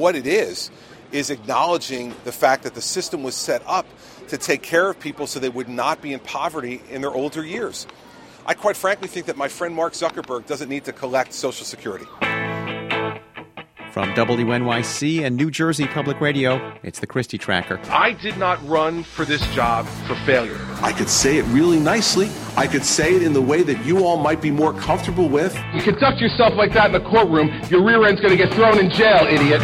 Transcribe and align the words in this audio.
what 0.00 0.16
it 0.16 0.26
is 0.26 0.70
is 1.12 1.30
acknowledging 1.30 2.14
the 2.24 2.32
fact 2.32 2.62
that 2.62 2.74
the 2.74 2.80
system 2.80 3.22
was 3.22 3.34
set 3.34 3.62
up 3.66 3.86
to 4.28 4.38
take 4.38 4.62
care 4.62 4.88
of 4.88 4.98
people 4.98 5.26
so 5.26 5.38
they 5.38 5.48
would 5.48 5.68
not 5.68 6.00
be 6.00 6.12
in 6.12 6.20
poverty 6.20 6.80
in 6.90 7.02
their 7.02 7.10
older 7.10 7.44
years. 7.44 7.86
I 8.46 8.54
quite 8.54 8.76
frankly 8.76 9.08
think 9.08 9.26
that 9.26 9.36
my 9.36 9.48
friend 9.48 9.74
Mark 9.74 9.92
Zuckerberg 9.92 10.46
doesn't 10.46 10.68
need 10.68 10.84
to 10.84 10.92
collect 10.92 11.32
Social 11.32 11.66
Security. 11.66 12.06
From 13.92 14.14
WNYC 14.14 15.24
and 15.24 15.36
New 15.36 15.50
Jersey 15.50 15.84
Public 15.84 16.20
Radio, 16.20 16.72
it's 16.84 17.00
the 17.00 17.08
Christie 17.08 17.38
Tracker. 17.38 17.80
I 17.90 18.12
did 18.12 18.38
not 18.38 18.64
run 18.68 19.02
for 19.02 19.24
this 19.24 19.44
job 19.48 19.84
for 20.06 20.14
failure. 20.24 20.56
I 20.80 20.92
could 20.92 21.08
say 21.08 21.38
it 21.38 21.42
really 21.46 21.80
nicely. 21.80 22.30
I 22.56 22.68
could 22.68 22.84
say 22.84 23.16
it 23.16 23.24
in 23.24 23.32
the 23.32 23.42
way 23.42 23.64
that 23.64 23.84
you 23.84 24.04
all 24.04 24.16
might 24.16 24.40
be 24.40 24.52
more 24.52 24.72
comfortable 24.74 25.28
with. 25.28 25.56
You 25.74 25.82
conduct 25.82 26.20
yourself 26.20 26.54
like 26.54 26.72
that 26.74 26.86
in 26.86 26.92
the 26.92 27.10
courtroom, 27.10 27.50
your 27.68 27.84
rear 27.84 28.06
end's 28.06 28.20
going 28.20 28.30
to 28.30 28.36
get 28.36 28.54
thrown 28.54 28.78
in 28.78 28.90
jail, 28.90 29.26
idiot. 29.26 29.60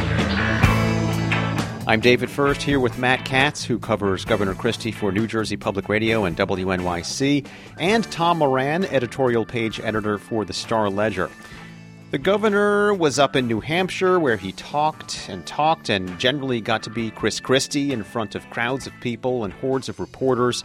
I'm 1.88 2.00
David 2.00 2.30
Furst 2.30 2.62
here 2.62 2.80
with 2.80 2.98
Matt 2.98 3.24
Katz, 3.24 3.64
who 3.64 3.78
covers 3.78 4.24
Governor 4.24 4.54
Christie 4.54 4.90
for 4.90 5.12
New 5.12 5.28
Jersey 5.28 5.56
Public 5.56 5.88
Radio 5.88 6.24
and 6.24 6.36
WNYC, 6.36 7.46
and 7.78 8.02
Tom 8.10 8.38
Moran, 8.38 8.86
editorial 8.86 9.46
page 9.46 9.78
editor 9.78 10.18
for 10.18 10.44
the 10.44 10.52
Star 10.52 10.90
Ledger. 10.90 11.30
The 12.10 12.18
governor 12.18 12.92
was 12.92 13.20
up 13.20 13.36
in 13.36 13.46
New 13.46 13.60
Hampshire 13.60 14.18
where 14.18 14.36
he 14.36 14.50
talked 14.50 15.28
and 15.28 15.46
talked 15.46 15.88
and 15.88 16.18
generally 16.18 16.60
got 16.60 16.82
to 16.82 16.90
be 16.90 17.12
Chris 17.12 17.38
Christie 17.38 17.92
in 17.92 18.02
front 18.02 18.34
of 18.34 18.50
crowds 18.50 18.88
of 18.88 18.92
people 19.00 19.44
and 19.44 19.52
hordes 19.52 19.88
of 19.88 20.00
reporters. 20.00 20.64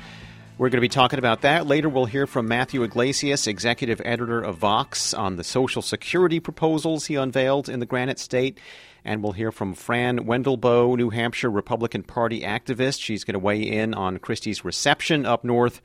We're 0.57 0.69
going 0.69 0.77
to 0.77 0.81
be 0.81 0.89
talking 0.89 1.19
about 1.19 1.41
that. 1.41 1.67
Later, 1.67 1.87
we'll 1.87 2.05
hear 2.05 2.25
from 2.25 2.47
Matthew 2.47 2.81
Yglesias, 2.81 3.45
executive 3.45 4.01
editor 4.03 4.41
of 4.41 4.57
Vox, 4.57 5.13
on 5.13 5.35
the 5.35 5.43
Social 5.43 5.83
Security 5.83 6.39
proposals 6.39 7.05
he 7.05 7.15
unveiled 7.15 7.69
in 7.69 7.79
the 7.79 7.85
Granite 7.85 8.17
State. 8.17 8.57
And 9.03 9.23
we'll 9.23 9.31
hear 9.33 9.51
from 9.51 9.73
Fran 9.73 10.19
Wendelboe, 10.25 10.95
New 10.95 11.09
Hampshire 11.09 11.49
Republican 11.49 12.03
Party 12.03 12.41
activist. 12.41 13.01
She's 13.01 13.23
going 13.23 13.33
to 13.33 13.39
weigh 13.39 13.61
in 13.61 13.93
on 13.93 14.19
Christie's 14.19 14.63
reception 14.63 15.25
up 15.25 15.43
north 15.43 15.81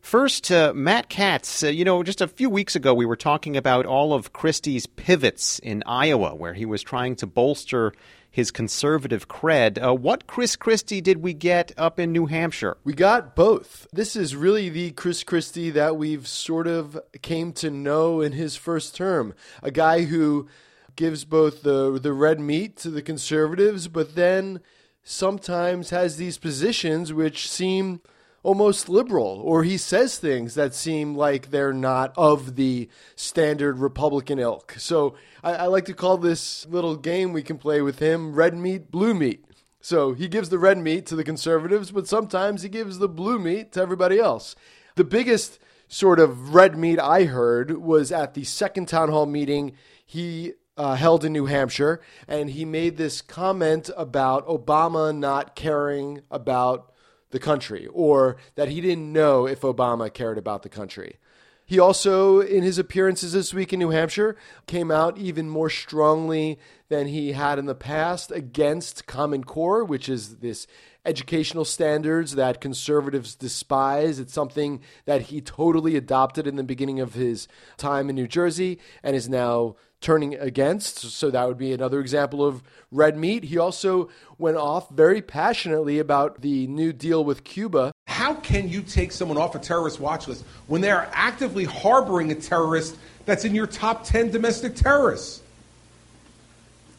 First, 0.00 0.50
uh, 0.50 0.72
Matt 0.74 1.08
Katz. 1.08 1.62
Uh, 1.62 1.68
you 1.68 1.84
know, 1.84 2.02
just 2.02 2.20
a 2.20 2.26
few 2.26 2.48
weeks 2.48 2.74
ago, 2.74 2.94
we 2.94 3.06
were 3.06 3.16
talking 3.16 3.56
about 3.56 3.86
all 3.86 4.12
of 4.14 4.32
Christie's 4.32 4.86
pivots 4.86 5.58
in 5.58 5.82
Iowa, 5.86 6.34
where 6.34 6.54
he 6.54 6.64
was 6.64 6.82
trying 6.82 7.16
to 7.16 7.26
bolster 7.26 7.92
his 8.30 8.50
conservative 8.50 9.28
cred. 9.28 9.82
Uh, 9.82 9.94
what 9.94 10.26
Chris 10.26 10.56
Christie 10.56 11.00
did 11.00 11.18
we 11.18 11.34
get 11.34 11.72
up 11.76 12.00
in 12.00 12.12
New 12.12 12.26
Hampshire? 12.26 12.76
We 12.82 12.94
got 12.94 13.36
both. 13.36 13.86
This 13.92 14.16
is 14.16 14.34
really 14.34 14.68
the 14.68 14.92
Chris 14.92 15.22
Christie 15.22 15.70
that 15.70 15.96
we've 15.96 16.26
sort 16.26 16.66
of 16.66 16.98
came 17.22 17.52
to 17.54 17.70
know 17.70 18.20
in 18.20 18.32
his 18.32 18.56
first 18.56 18.96
term. 18.96 19.34
A 19.62 19.70
guy 19.70 20.04
who 20.04 20.48
gives 20.96 21.24
both 21.24 21.62
the 21.62 21.98
the 21.98 22.12
red 22.12 22.40
meat 22.40 22.76
to 22.78 22.90
the 22.90 23.02
conservatives, 23.02 23.88
but 23.88 24.14
then 24.14 24.60
sometimes 25.02 25.90
has 25.90 26.16
these 26.16 26.38
positions 26.38 27.12
which 27.12 27.50
seem 27.50 28.00
almost 28.42 28.88
liberal, 28.88 29.40
or 29.44 29.64
he 29.64 29.76
says 29.76 30.18
things 30.18 30.54
that 30.54 30.74
seem 30.74 31.14
like 31.14 31.50
they're 31.50 31.72
not 31.72 32.12
of 32.16 32.56
the 32.56 32.88
standard 33.14 33.78
Republican 33.78 34.38
ilk. 34.38 34.74
So 34.78 35.14
I, 35.44 35.52
I, 35.52 35.66
like 35.66 35.84
to 35.86 35.94
call 35.94 36.16
this 36.16 36.66
little 36.66 36.96
game 36.96 37.32
we 37.32 37.42
can 37.42 37.58
play 37.58 37.82
with 37.82 37.98
him 37.98 38.34
red 38.34 38.54
meat, 38.54 38.90
blue 38.90 39.12
meat. 39.12 39.44
So 39.82 40.12
he 40.12 40.28
gives 40.28 40.48
the 40.48 40.58
red 40.58 40.78
meat 40.78 41.06
to 41.06 41.16
the 41.16 41.24
conservatives, 41.24 41.90
but 41.90 42.08
sometimes 42.08 42.62
he 42.62 42.68
gives 42.68 42.98
the 42.98 43.08
blue 43.08 43.38
meat 43.38 43.72
to 43.72 43.82
everybody 43.82 44.18
else. 44.18 44.54
The 44.94 45.04
biggest 45.04 45.58
sort 45.88 46.20
of 46.20 46.54
red 46.54 46.78
meat 46.78 46.98
I 46.98 47.24
heard 47.24 47.78
was 47.78 48.12
at 48.12 48.34
the 48.34 48.44
second 48.44 48.86
town 48.88 49.10
hall 49.10 49.26
meeting 49.26 49.72
he 50.04 50.52
uh, 50.80 50.94
held 50.94 51.26
in 51.26 51.32
New 51.34 51.44
Hampshire, 51.44 52.00
and 52.26 52.48
he 52.48 52.64
made 52.64 52.96
this 52.96 53.20
comment 53.20 53.90
about 53.98 54.46
Obama 54.46 55.14
not 55.14 55.54
caring 55.54 56.22
about 56.30 56.90
the 57.32 57.38
country 57.38 57.86
or 57.92 58.38
that 58.54 58.70
he 58.70 58.80
didn't 58.80 59.12
know 59.12 59.46
if 59.46 59.60
Obama 59.60 60.10
cared 60.10 60.38
about 60.38 60.62
the 60.62 60.70
country. 60.70 61.18
He 61.66 61.78
also, 61.78 62.40
in 62.40 62.62
his 62.62 62.78
appearances 62.78 63.34
this 63.34 63.52
week 63.52 63.74
in 63.74 63.78
New 63.78 63.90
Hampshire, 63.90 64.38
came 64.66 64.90
out 64.90 65.18
even 65.18 65.50
more 65.50 65.68
strongly 65.68 66.58
than 66.88 67.08
he 67.08 67.32
had 67.32 67.58
in 67.58 67.66
the 67.66 67.74
past 67.74 68.32
against 68.32 69.06
Common 69.06 69.44
Core, 69.44 69.84
which 69.84 70.08
is 70.08 70.36
this 70.36 70.66
educational 71.04 71.66
standards 71.66 72.36
that 72.36 72.62
conservatives 72.62 73.34
despise. 73.34 74.18
It's 74.18 74.32
something 74.32 74.80
that 75.04 75.22
he 75.22 75.42
totally 75.42 75.94
adopted 75.94 76.46
in 76.46 76.56
the 76.56 76.64
beginning 76.64 77.00
of 77.00 77.12
his 77.12 77.48
time 77.76 78.08
in 78.08 78.16
New 78.16 78.26
Jersey 78.26 78.78
and 79.02 79.14
is 79.14 79.28
now 79.28 79.76
turning 80.00 80.34
against. 80.34 80.98
So 80.98 81.30
that 81.30 81.46
would 81.46 81.58
be 81.58 81.72
another 81.72 82.00
example 82.00 82.44
of 82.44 82.62
red 82.90 83.16
meat. 83.16 83.44
He 83.44 83.58
also 83.58 84.08
went 84.38 84.56
off 84.56 84.90
very 84.90 85.22
passionately 85.22 85.98
about 85.98 86.40
the 86.40 86.66
new 86.66 86.92
deal 86.92 87.24
with 87.24 87.44
Cuba. 87.44 87.92
How 88.06 88.34
can 88.34 88.68
you 88.68 88.82
take 88.82 89.12
someone 89.12 89.38
off 89.38 89.54
a 89.54 89.58
terrorist 89.58 90.00
watch 90.00 90.26
list 90.28 90.44
when 90.66 90.80
they 90.80 90.90
are 90.90 91.08
actively 91.12 91.64
harboring 91.64 92.32
a 92.32 92.34
terrorist 92.34 92.96
that's 93.26 93.44
in 93.44 93.54
your 93.54 93.66
top 93.66 94.04
10 94.04 94.30
domestic 94.30 94.74
terrorists? 94.74 95.42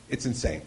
It's 0.10 0.26
insane. 0.26 0.62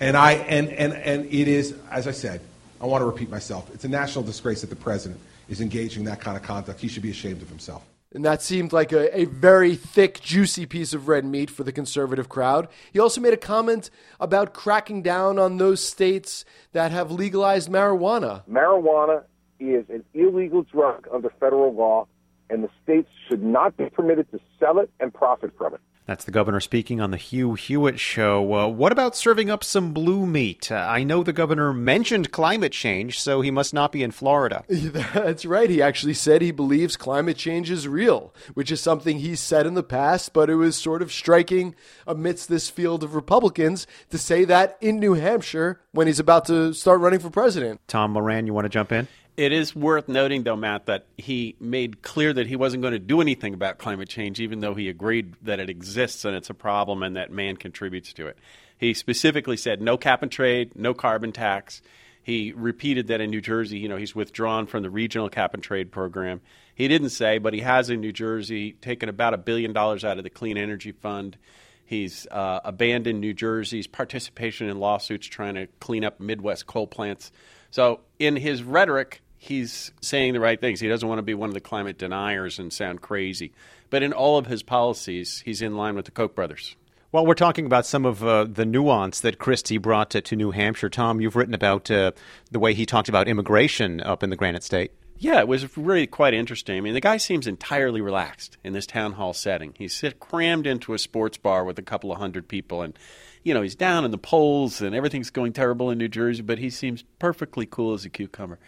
And 0.00 0.16
I 0.16 0.32
and 0.32 0.68
and 0.70 0.92
and 0.92 1.26
it 1.26 1.48
is 1.48 1.74
as 1.90 2.08
I 2.08 2.10
said, 2.10 2.40
I 2.80 2.86
want 2.86 3.02
to 3.02 3.06
repeat 3.06 3.30
myself. 3.30 3.70
It's 3.72 3.84
a 3.84 3.88
national 3.88 4.24
disgrace 4.24 4.60
that 4.62 4.70
the 4.70 4.76
president 4.76 5.20
is 5.48 5.60
engaging 5.60 6.00
in 6.00 6.06
that 6.06 6.20
kind 6.20 6.36
of 6.36 6.42
conduct. 6.42 6.80
He 6.80 6.88
should 6.88 7.02
be 7.02 7.10
ashamed 7.10 7.40
of 7.40 7.48
himself. 7.48 7.84
And 8.14 8.24
that 8.24 8.42
seemed 8.42 8.72
like 8.72 8.92
a, 8.92 9.18
a 9.18 9.24
very 9.24 9.74
thick, 9.74 10.20
juicy 10.20 10.66
piece 10.66 10.94
of 10.94 11.08
red 11.08 11.24
meat 11.24 11.50
for 11.50 11.64
the 11.64 11.72
conservative 11.72 12.28
crowd. 12.28 12.68
He 12.92 13.00
also 13.00 13.20
made 13.20 13.32
a 13.32 13.36
comment 13.36 13.90
about 14.20 14.54
cracking 14.54 15.02
down 15.02 15.38
on 15.38 15.58
those 15.58 15.84
states 15.84 16.44
that 16.72 16.92
have 16.92 17.10
legalized 17.10 17.68
marijuana. 17.68 18.46
Marijuana 18.48 19.24
is 19.58 19.84
an 19.90 20.04
illegal 20.14 20.62
drug 20.62 21.08
under 21.12 21.28
federal 21.40 21.74
law, 21.74 22.06
and 22.48 22.62
the 22.62 22.70
states 22.84 23.10
should 23.28 23.42
not 23.42 23.76
be 23.76 23.90
permitted 23.90 24.30
to 24.30 24.38
sell 24.60 24.78
it 24.78 24.90
and 25.00 25.12
profit 25.12 25.52
from 25.58 25.74
it. 25.74 25.80
That's 26.06 26.26
the 26.26 26.32
governor 26.32 26.60
speaking 26.60 27.00
on 27.00 27.12
the 27.12 27.16
Hugh 27.16 27.54
Hewitt 27.54 27.98
show. 27.98 28.54
Uh, 28.54 28.68
what 28.68 28.92
about 28.92 29.16
serving 29.16 29.48
up 29.48 29.64
some 29.64 29.94
blue 29.94 30.26
meat? 30.26 30.70
Uh, 30.70 30.74
I 30.74 31.02
know 31.02 31.22
the 31.22 31.32
governor 31.32 31.72
mentioned 31.72 32.30
climate 32.30 32.72
change, 32.72 33.18
so 33.18 33.40
he 33.40 33.50
must 33.50 33.72
not 33.72 33.90
be 33.90 34.02
in 34.02 34.10
Florida. 34.10 34.64
That's 34.68 35.46
right. 35.46 35.70
He 35.70 35.80
actually 35.80 36.12
said 36.12 36.42
he 36.42 36.50
believes 36.50 36.98
climate 36.98 37.38
change 37.38 37.70
is 37.70 37.88
real, 37.88 38.34
which 38.52 38.70
is 38.70 38.82
something 38.82 39.18
he's 39.18 39.40
said 39.40 39.66
in 39.66 39.72
the 39.72 39.82
past, 39.82 40.34
but 40.34 40.50
it 40.50 40.56
was 40.56 40.76
sort 40.76 41.00
of 41.00 41.10
striking 41.10 41.74
amidst 42.06 42.50
this 42.50 42.68
field 42.68 43.02
of 43.02 43.14
Republicans 43.14 43.86
to 44.10 44.18
say 44.18 44.44
that 44.44 44.76
in 44.82 45.00
New 45.00 45.14
Hampshire 45.14 45.80
when 45.92 46.06
he's 46.06 46.20
about 46.20 46.44
to 46.46 46.74
start 46.74 47.00
running 47.00 47.20
for 47.20 47.30
president. 47.30 47.80
Tom 47.88 48.10
Moran, 48.10 48.46
you 48.46 48.52
want 48.52 48.66
to 48.66 48.68
jump 48.68 48.92
in? 48.92 49.08
It 49.36 49.50
is 49.50 49.74
worth 49.74 50.06
noting, 50.06 50.44
though, 50.44 50.54
Matt, 50.54 50.86
that 50.86 51.06
he 51.18 51.56
made 51.58 52.02
clear 52.02 52.32
that 52.32 52.46
he 52.46 52.54
wasn't 52.54 52.82
going 52.82 52.92
to 52.92 53.00
do 53.00 53.20
anything 53.20 53.52
about 53.52 53.78
climate 53.78 54.08
change, 54.08 54.38
even 54.38 54.60
though 54.60 54.74
he 54.74 54.88
agreed 54.88 55.34
that 55.42 55.58
it 55.58 55.68
exists 55.68 56.24
and 56.24 56.36
it's 56.36 56.50
a 56.50 56.54
problem 56.54 57.02
and 57.02 57.16
that 57.16 57.32
man 57.32 57.56
contributes 57.56 58.12
to 58.12 58.28
it. 58.28 58.38
He 58.78 58.94
specifically 58.94 59.56
said 59.56 59.82
no 59.82 59.96
cap 59.96 60.22
and 60.22 60.30
trade, 60.30 60.76
no 60.76 60.94
carbon 60.94 61.32
tax. 61.32 61.82
He 62.22 62.52
repeated 62.56 63.08
that 63.08 63.20
in 63.20 63.30
New 63.30 63.40
Jersey, 63.40 63.78
you 63.78 63.88
know, 63.88 63.96
he's 63.96 64.14
withdrawn 64.14 64.66
from 64.66 64.84
the 64.84 64.90
regional 64.90 65.28
cap 65.28 65.52
and 65.52 65.62
trade 65.62 65.90
program. 65.90 66.40
He 66.74 66.86
didn't 66.86 67.10
say, 67.10 67.38
but 67.38 67.54
he 67.54 67.60
has 67.60 67.90
in 67.90 68.00
New 68.00 68.12
Jersey 68.12 68.72
taken 68.72 69.08
about 69.08 69.34
a 69.34 69.38
billion 69.38 69.72
dollars 69.72 70.04
out 70.04 70.18
of 70.18 70.24
the 70.24 70.30
Clean 70.30 70.56
Energy 70.56 70.92
Fund. 70.92 71.36
He's 71.84 72.26
uh, 72.30 72.60
abandoned 72.64 73.20
New 73.20 73.34
Jersey's 73.34 73.86
participation 73.86 74.68
in 74.68 74.78
lawsuits 74.78 75.26
trying 75.26 75.54
to 75.54 75.66
clean 75.80 76.04
up 76.04 76.20
Midwest 76.20 76.66
coal 76.66 76.86
plants. 76.86 77.32
So, 77.70 78.00
in 78.18 78.36
his 78.36 78.62
rhetoric, 78.62 79.20
he's 79.44 79.92
saying 80.00 80.32
the 80.32 80.40
right 80.40 80.60
things. 80.60 80.80
He 80.80 80.88
doesn't 80.88 81.08
want 81.08 81.18
to 81.18 81.22
be 81.22 81.34
one 81.34 81.50
of 81.50 81.54
the 81.54 81.60
climate 81.60 81.98
deniers 81.98 82.58
and 82.58 82.72
sound 82.72 83.02
crazy. 83.02 83.52
But 83.90 84.02
in 84.02 84.12
all 84.12 84.38
of 84.38 84.46
his 84.46 84.62
policies, 84.62 85.42
he's 85.44 85.62
in 85.62 85.76
line 85.76 85.94
with 85.94 86.06
the 86.06 86.10
Koch 86.10 86.34
brothers. 86.34 86.76
Well, 87.12 87.26
we're 87.26 87.34
talking 87.34 87.66
about 87.66 87.86
some 87.86 88.06
of 88.06 88.24
uh, 88.24 88.44
the 88.44 88.64
nuance 88.64 89.20
that 89.20 89.38
Christie 89.38 89.78
brought 89.78 90.10
to, 90.10 90.20
to, 90.20 90.34
New 90.34 90.50
Hampshire. 90.50 90.88
Tom, 90.88 91.20
you've 91.20 91.36
written 91.36 91.54
about 91.54 91.88
uh, 91.88 92.10
the 92.50 92.58
way 92.58 92.74
he 92.74 92.86
talked 92.86 93.08
about 93.08 93.28
immigration 93.28 94.00
up 94.00 94.24
in 94.24 94.30
the 94.30 94.36
Granite 94.36 94.64
State. 94.64 94.90
Yeah, 95.16 95.38
it 95.38 95.46
was 95.46 95.76
really 95.76 96.08
quite 96.08 96.34
interesting. 96.34 96.76
I 96.76 96.80
mean, 96.80 96.94
the 96.94 97.00
guy 97.00 97.18
seems 97.18 97.46
entirely 97.46 98.00
relaxed 98.00 98.56
in 98.64 98.72
this 98.72 98.86
town 98.86 99.12
hall 99.12 99.32
setting. 99.32 99.74
He's 99.78 100.02
crammed 100.18 100.66
into 100.66 100.92
a 100.92 100.98
sports 100.98 101.38
bar 101.38 101.64
with 101.64 101.78
a 101.78 101.82
couple 101.82 102.10
of 102.10 102.18
hundred 102.18 102.48
people, 102.48 102.82
and 102.82 102.98
you 103.44 103.54
know 103.54 103.62
he's 103.62 103.76
down 103.76 104.04
in 104.04 104.10
the 104.10 104.18
polls, 104.18 104.80
and 104.80 104.92
everything's 104.92 105.30
going 105.30 105.52
terrible 105.52 105.90
in 105.90 105.98
New 105.98 106.08
Jersey. 106.08 106.42
But 106.42 106.58
he 106.58 106.68
seems 106.68 107.04
perfectly 107.20 107.64
cool 107.64 107.94
as 107.94 108.04
a 108.04 108.10
cucumber 108.10 108.58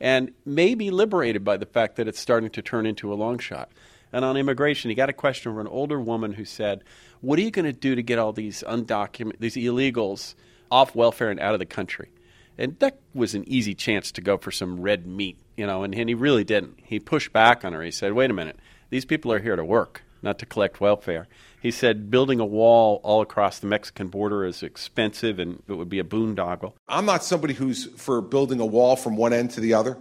and 0.00 0.32
may 0.44 0.74
be 0.74 0.90
liberated 0.90 1.44
by 1.44 1.56
the 1.56 1.66
fact 1.66 1.96
that 1.96 2.08
it's 2.08 2.20
starting 2.20 2.50
to 2.50 2.62
turn 2.62 2.86
into 2.86 3.12
a 3.12 3.14
long 3.14 3.38
shot. 3.38 3.70
And 4.12 4.24
on 4.24 4.36
immigration, 4.36 4.88
he 4.88 4.94
got 4.94 5.10
a 5.10 5.14
question 5.14 5.52
from 5.52 5.60
an 5.60 5.66
older 5.66 6.00
woman 6.00 6.32
who 6.32 6.44
said, 6.44 6.84
"What 7.20 7.38
are 7.38 7.42
you 7.42 7.50
going 7.50 7.64
to 7.64 7.72
do 7.72 7.94
to 7.94 8.02
get 8.02 8.18
all 8.18 8.32
these 8.32 8.62
undocumented, 8.66 9.40
these 9.40 9.56
illegals 9.56 10.34
off 10.70 10.94
welfare 10.94 11.30
and 11.30 11.40
out 11.40 11.54
of 11.54 11.58
the 11.60 11.66
country?" 11.66 12.10
And 12.56 12.78
that 12.78 12.98
was 13.14 13.34
an 13.34 13.44
easy 13.46 13.74
chance 13.74 14.10
to 14.12 14.20
go 14.20 14.38
for 14.38 14.50
some 14.50 14.80
red 14.80 15.06
meat, 15.06 15.38
you 15.56 15.66
know. 15.66 15.82
And, 15.82 15.94
and 15.94 16.08
he 16.08 16.14
really 16.14 16.44
didn't. 16.44 16.78
He 16.82 16.98
pushed 16.98 17.32
back 17.32 17.64
on 17.64 17.72
her. 17.72 17.82
He 17.82 17.90
said, 17.90 18.12
"Wait 18.12 18.30
a 18.30 18.34
minute, 18.34 18.58
these 18.90 19.04
people 19.04 19.32
are 19.32 19.40
here 19.40 19.56
to 19.56 19.64
work 19.64 20.02
not 20.26 20.38
to 20.40 20.46
collect 20.46 20.80
welfare. 20.80 21.26
He 21.62 21.70
said 21.70 22.10
building 22.10 22.38
a 22.38 22.44
wall 22.44 23.00
all 23.02 23.22
across 23.22 23.58
the 23.58 23.66
Mexican 23.66 24.08
border 24.08 24.44
is 24.44 24.62
expensive 24.62 25.38
and 25.38 25.62
it 25.66 25.72
would 25.72 25.88
be 25.88 25.98
a 25.98 26.04
boondoggle. 26.04 26.74
I'm 26.86 27.06
not 27.06 27.24
somebody 27.24 27.54
who's 27.54 27.86
for 27.96 28.20
building 28.20 28.60
a 28.60 28.66
wall 28.66 28.96
from 28.96 29.16
one 29.16 29.32
end 29.32 29.52
to 29.52 29.60
the 29.60 29.72
other. 29.72 29.96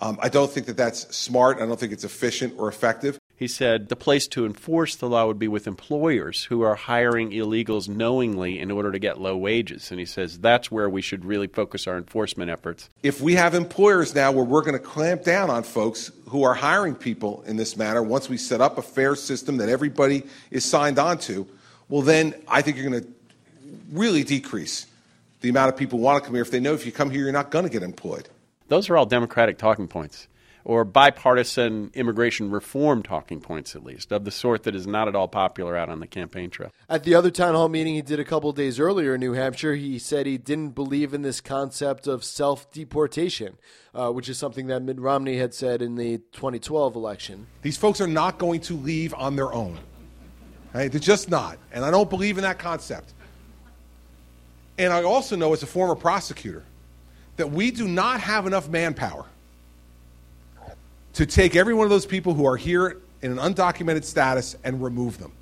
Um, 0.00 0.18
I 0.22 0.28
don't 0.28 0.50
think 0.50 0.66
that 0.66 0.76
that's 0.76 1.14
smart. 1.14 1.60
I 1.60 1.66
don't 1.66 1.78
think 1.78 1.92
it's 1.92 2.04
efficient 2.04 2.54
or 2.58 2.68
effective. 2.68 3.18
He 3.36 3.48
said 3.48 3.90
the 3.90 3.96
place 3.96 4.26
to 4.28 4.46
enforce 4.46 4.96
the 4.96 5.10
law 5.10 5.26
would 5.26 5.38
be 5.38 5.46
with 5.46 5.66
employers 5.66 6.44
who 6.44 6.62
are 6.62 6.74
hiring 6.74 7.32
illegals 7.32 7.86
knowingly 7.86 8.58
in 8.58 8.70
order 8.70 8.90
to 8.90 8.98
get 8.98 9.20
low 9.20 9.36
wages. 9.36 9.90
And 9.90 10.00
he 10.00 10.06
says 10.06 10.38
that's 10.38 10.70
where 10.70 10.88
we 10.88 11.02
should 11.02 11.22
really 11.22 11.46
focus 11.46 11.86
our 11.86 11.98
enforcement 11.98 12.50
efforts. 12.50 12.88
If 13.02 13.20
we 13.20 13.34
have 13.34 13.54
employers 13.54 14.14
now 14.14 14.32
where 14.32 14.44
we're 14.44 14.62
going 14.62 14.72
to 14.72 14.78
clamp 14.78 15.22
down 15.22 15.50
on 15.50 15.64
folks 15.64 16.10
who 16.30 16.44
are 16.44 16.54
hiring 16.54 16.94
people 16.94 17.42
in 17.46 17.56
this 17.56 17.76
manner, 17.76 18.02
once 18.02 18.30
we 18.30 18.38
set 18.38 18.62
up 18.62 18.78
a 18.78 18.82
fair 18.82 19.14
system 19.14 19.58
that 19.58 19.68
everybody 19.68 20.22
is 20.50 20.64
signed 20.64 20.98
on 20.98 21.18
to, 21.18 21.46
well, 21.90 22.00
then 22.00 22.34
I 22.48 22.62
think 22.62 22.78
you're 22.78 22.88
going 22.88 23.02
to 23.02 23.08
really 23.92 24.24
decrease 24.24 24.86
the 25.42 25.50
amount 25.50 25.68
of 25.68 25.76
people 25.76 25.98
who 25.98 26.04
want 26.06 26.22
to 26.22 26.26
come 26.26 26.34
here 26.34 26.42
if 26.42 26.50
they 26.50 26.60
know 26.60 26.72
if 26.72 26.86
you 26.86 26.92
come 26.92 27.10
here, 27.10 27.22
you're 27.22 27.32
not 27.32 27.50
going 27.50 27.66
to 27.66 27.70
get 27.70 27.82
employed. 27.82 28.30
Those 28.68 28.88
are 28.88 28.96
all 28.96 29.06
Democratic 29.06 29.58
talking 29.58 29.88
points 29.88 30.26
or 30.66 30.84
bipartisan 30.84 31.92
immigration 31.94 32.50
reform 32.50 33.00
talking 33.00 33.40
points, 33.40 33.76
at 33.76 33.84
least, 33.84 34.10
of 34.10 34.24
the 34.24 34.32
sort 34.32 34.64
that 34.64 34.74
is 34.74 34.84
not 34.84 35.06
at 35.06 35.14
all 35.14 35.28
popular 35.28 35.76
out 35.76 35.88
on 35.88 36.00
the 36.00 36.08
campaign 36.08 36.50
trail. 36.50 36.72
At 36.88 37.04
the 37.04 37.14
other 37.14 37.30
town 37.30 37.54
hall 37.54 37.68
meeting 37.68 37.94
he 37.94 38.02
did 38.02 38.18
a 38.18 38.24
couple 38.24 38.50
days 38.50 38.80
earlier 38.80 39.14
in 39.14 39.20
New 39.20 39.34
Hampshire, 39.34 39.76
he 39.76 39.96
said 40.00 40.26
he 40.26 40.36
didn't 40.36 40.70
believe 40.70 41.14
in 41.14 41.22
this 41.22 41.40
concept 41.40 42.08
of 42.08 42.24
self 42.24 42.68
deportation, 42.72 43.58
uh, 43.94 44.10
which 44.10 44.28
is 44.28 44.38
something 44.38 44.66
that 44.66 44.82
Mitt 44.82 44.98
Romney 44.98 45.36
had 45.36 45.54
said 45.54 45.82
in 45.82 45.94
the 45.94 46.18
2012 46.32 46.96
election. 46.96 47.46
These 47.62 47.76
folks 47.76 48.00
are 48.00 48.08
not 48.08 48.38
going 48.38 48.60
to 48.62 48.74
leave 48.74 49.14
on 49.14 49.36
their 49.36 49.52
own. 49.52 49.78
Right? 50.74 50.90
They're 50.90 50.98
just 50.98 51.30
not. 51.30 51.58
And 51.70 51.84
I 51.84 51.92
don't 51.92 52.10
believe 52.10 52.38
in 52.38 52.42
that 52.42 52.58
concept. 52.58 53.14
And 54.78 54.92
I 54.92 55.04
also 55.04 55.36
know, 55.36 55.52
as 55.52 55.62
a 55.62 55.66
former 55.66 55.94
prosecutor, 55.94 56.64
that 57.36 57.52
we 57.52 57.70
do 57.70 57.86
not 57.86 58.20
have 58.20 58.48
enough 58.48 58.68
manpower 58.68 59.26
to 61.16 61.24
take 61.24 61.56
every 61.56 61.72
one 61.72 61.84
of 61.84 61.90
those 61.90 62.04
people 62.04 62.34
who 62.34 62.46
are 62.46 62.58
here 62.58 63.00
in 63.22 63.32
an 63.32 63.38
undocumented 63.38 64.04
status 64.04 64.54
and 64.62 64.82
remove 64.82 65.16
them. 65.18 65.32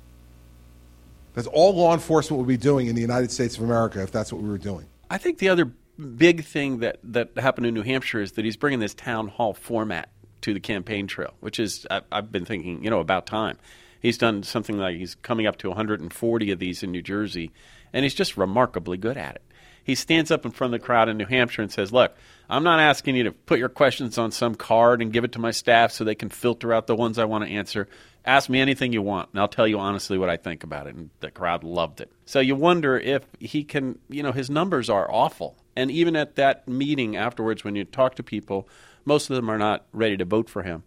That's 1.33 1.47
all 1.47 1.75
law 1.75 1.93
enforcement 1.93 2.39
would 2.39 2.47
be 2.47 2.55
doing 2.55 2.87
in 2.87 2.95
the 2.95 3.01
United 3.01 3.29
States 3.29 3.57
of 3.57 3.63
America 3.63 4.01
if 4.01 4.09
that's 4.09 4.31
what 4.31 4.41
we 4.41 4.47
were 4.47 4.57
doing. 4.57 4.85
I 5.09 5.17
think 5.17 5.37
the 5.39 5.49
other 5.49 5.65
big 5.65 6.45
thing 6.45 6.79
that, 6.79 6.99
that 7.03 7.37
happened 7.37 7.67
in 7.67 7.73
New 7.73 7.81
Hampshire 7.81 8.21
is 8.21 8.31
that 8.33 8.45
he's 8.45 8.55
bringing 8.55 8.79
this 8.79 8.93
town 8.93 9.27
hall 9.27 9.53
format 9.53 10.07
to 10.41 10.53
the 10.53 10.61
campaign 10.61 11.07
trail, 11.07 11.33
which 11.41 11.59
is, 11.59 11.85
I, 11.91 12.01
I've 12.09 12.31
been 12.31 12.45
thinking, 12.45 12.81
you 12.81 12.89
know, 12.89 13.01
about 13.01 13.25
time. 13.25 13.57
He's 13.99 14.17
done 14.17 14.43
something 14.43 14.77
like 14.77 14.95
he's 14.95 15.15
coming 15.15 15.45
up 15.45 15.57
to 15.57 15.67
140 15.67 16.51
of 16.51 16.59
these 16.59 16.83
in 16.83 16.91
New 16.93 17.01
Jersey, 17.01 17.51
and 17.91 18.03
he's 18.03 18.13
just 18.13 18.37
remarkably 18.37 18.95
good 18.95 19.17
at 19.17 19.35
it 19.35 19.41
he 19.85 19.93
stands 19.93 20.31
up 20.31 20.45
in 20.45 20.51
front 20.51 20.73
of 20.73 20.81
the 20.81 20.85
crowd 20.85 21.09
in 21.09 21.17
New 21.17 21.27
Hampshire 21.27 21.61
and 21.61 21.71
says, 21.71 21.93
Look, 21.93 22.17
I'm 22.49 22.63
not 22.63 22.79
asking 22.79 23.15
you 23.15 23.25
to 23.25 23.31
put 23.31 23.59
your 23.59 23.69
questions 23.69 24.17
on 24.17 24.31
some 24.31 24.55
card 24.55 24.99
and 24.99 25.13
give 25.13 25.23
it 25.23 25.33
to 25.33 25.39
my 25.39 25.51
staff 25.51 25.91
so 25.91 26.03
they 26.03 26.15
can 26.15 26.29
filter 26.29 26.73
out 26.73 26.87
the 26.87 26.95
ones 26.95 27.19
I 27.19 27.25
want 27.25 27.45
to 27.45 27.51
answer. 27.51 27.87
Ask 28.25 28.49
me 28.49 28.59
anything 28.59 28.93
you 28.93 29.03
want, 29.03 29.29
and 29.31 29.39
I'll 29.39 29.47
tell 29.47 29.67
you 29.67 29.77
honestly 29.77 30.17
what 30.17 30.27
I 30.27 30.37
think 30.37 30.63
about 30.63 30.87
it. 30.87 30.95
And 30.95 31.11
the 31.19 31.29
crowd 31.29 31.63
loved 31.63 32.01
it. 32.01 32.11
So 32.25 32.39
you 32.39 32.55
wonder 32.55 32.97
if 32.97 33.23
he 33.39 33.63
can, 33.63 33.99
you 34.09 34.23
know, 34.23 34.31
his 34.31 34.49
numbers 34.49 34.89
are 34.89 35.09
awful. 35.09 35.55
And 35.75 35.91
even 35.91 36.15
at 36.15 36.35
that 36.35 36.67
meeting 36.67 37.15
afterwards, 37.15 37.63
when 37.63 37.75
you 37.75 37.85
talk 37.85 38.15
to 38.15 38.23
people, 38.23 38.67
most 39.05 39.29
of 39.29 39.35
them 39.35 39.51
are 39.51 39.59
not 39.59 39.85
ready 39.93 40.17
to 40.17 40.25
vote 40.25 40.49
for 40.49 40.63
him 40.63 40.83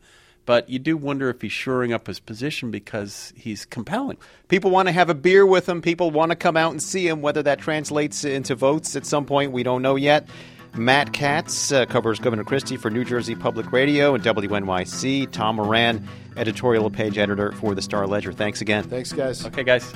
but 0.49 0.67
you 0.71 0.79
do 0.79 0.97
wonder 0.97 1.29
if 1.29 1.43
he's 1.43 1.53
shoring 1.53 1.93
up 1.93 2.07
his 2.07 2.21
position 2.21 2.71
because 2.71 3.35
he's 3.37 3.67
compelling. 3.67 4.17
People 4.49 4.71
want 4.71 4.89
to 4.89 4.93
have 4.93 5.11
a 5.11 5.15
beer 5.15 5.45
with 5.45 5.69
him. 5.69 5.83
People 5.83 6.11
want 6.11 6.31
to 6.31 6.37
come 6.37 6.57
out 6.57 6.71
and 6.71 6.83
see 6.83 7.07
him. 7.07 7.21
Whether 7.21 7.43
that 7.43 7.59
translates 7.59 8.25
into 8.25 8.55
votes 8.55 8.97
at 8.97 9.05
some 9.05 9.27
point, 9.27 9.53
we 9.53 9.63
don't 9.63 9.83
know 9.83 9.97
yet. 9.97 10.27
Matt 10.75 11.13
Katz 11.13 11.71
uh, 11.71 11.85
covers 11.85 12.19
Governor 12.19 12.45
Christie 12.45 12.79
for 12.79 12.89
New 12.89 13.05
Jersey 13.05 13.35
Public 13.35 13.71
Radio 13.73 14.15
and 14.15 14.25
WNYC. 14.25 15.31
Tom 15.33 15.57
Moran, 15.57 16.09
editorial 16.39 16.89
page 16.89 17.19
editor 17.19 17.53
for 17.53 17.75
the 17.75 17.83
Star 17.83 18.07
Ledger. 18.07 18.33
Thanks 18.33 18.63
again. 18.63 18.85
Thanks, 18.85 19.13
guys. 19.13 19.45
Okay, 19.45 19.65
guys. 19.65 19.93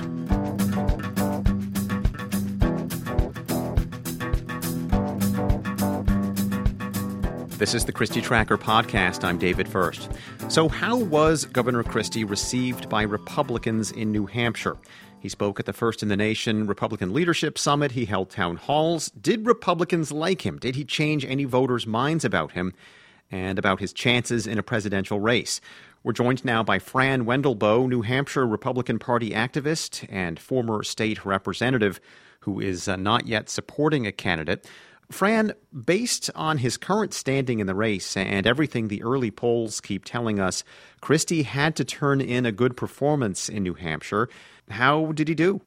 This 7.63 7.73
is 7.73 7.85
the 7.85 7.93
Christie 7.93 8.19
Tracker 8.19 8.57
podcast. 8.57 9.23
I'm 9.23 9.37
David 9.37 9.69
Furst. 9.69 10.11
So, 10.49 10.67
how 10.67 10.97
was 10.97 11.45
Governor 11.45 11.81
Christie 11.81 12.25
received 12.25 12.89
by 12.89 13.03
Republicans 13.03 13.89
in 13.89 14.11
New 14.11 14.25
Hampshire? 14.25 14.75
He 15.21 15.29
spoke 15.29 15.61
at 15.61 15.65
the 15.65 15.71
First 15.71 16.03
in 16.03 16.09
the 16.09 16.17
Nation 16.17 16.67
Republican 16.67 17.13
Leadership 17.13 17.57
Summit. 17.57 17.93
He 17.93 18.03
held 18.03 18.29
town 18.29 18.57
halls. 18.57 19.11
Did 19.11 19.45
Republicans 19.45 20.11
like 20.11 20.45
him? 20.45 20.59
Did 20.59 20.75
he 20.75 20.83
change 20.83 21.23
any 21.23 21.45
voters' 21.45 21.87
minds 21.87 22.25
about 22.25 22.51
him 22.51 22.73
and 23.31 23.57
about 23.57 23.79
his 23.79 23.93
chances 23.93 24.45
in 24.45 24.57
a 24.57 24.63
presidential 24.63 25.21
race? 25.21 25.61
We're 26.03 26.11
joined 26.11 26.43
now 26.43 26.63
by 26.63 26.79
Fran 26.79 27.23
Wendelboe, 27.23 27.87
New 27.87 28.01
Hampshire 28.01 28.45
Republican 28.45 28.99
Party 28.99 29.29
activist 29.29 30.05
and 30.09 30.37
former 30.37 30.83
state 30.83 31.23
representative, 31.23 32.01
who 32.41 32.59
is 32.59 32.89
uh, 32.89 32.97
not 32.97 33.25
yet 33.25 33.47
supporting 33.47 34.05
a 34.05 34.11
candidate. 34.11 34.67
Fran, 35.11 35.53
based 35.73 36.29
on 36.35 36.57
his 36.57 36.77
current 36.77 37.13
standing 37.13 37.59
in 37.59 37.67
the 37.67 37.75
race 37.75 38.17
and 38.17 38.47
everything 38.47 38.87
the 38.87 39.03
early 39.03 39.31
polls 39.31 39.81
keep 39.81 40.05
telling 40.05 40.39
us, 40.39 40.63
Christie 41.01 41.43
had 41.43 41.75
to 41.75 41.85
turn 41.85 42.21
in 42.21 42.45
a 42.45 42.51
good 42.51 42.75
performance 42.75 43.49
in 43.49 43.63
New 43.63 43.73
Hampshire. 43.73 44.29
How 44.69 45.11
did 45.11 45.27
he 45.27 45.35
do? 45.35 45.61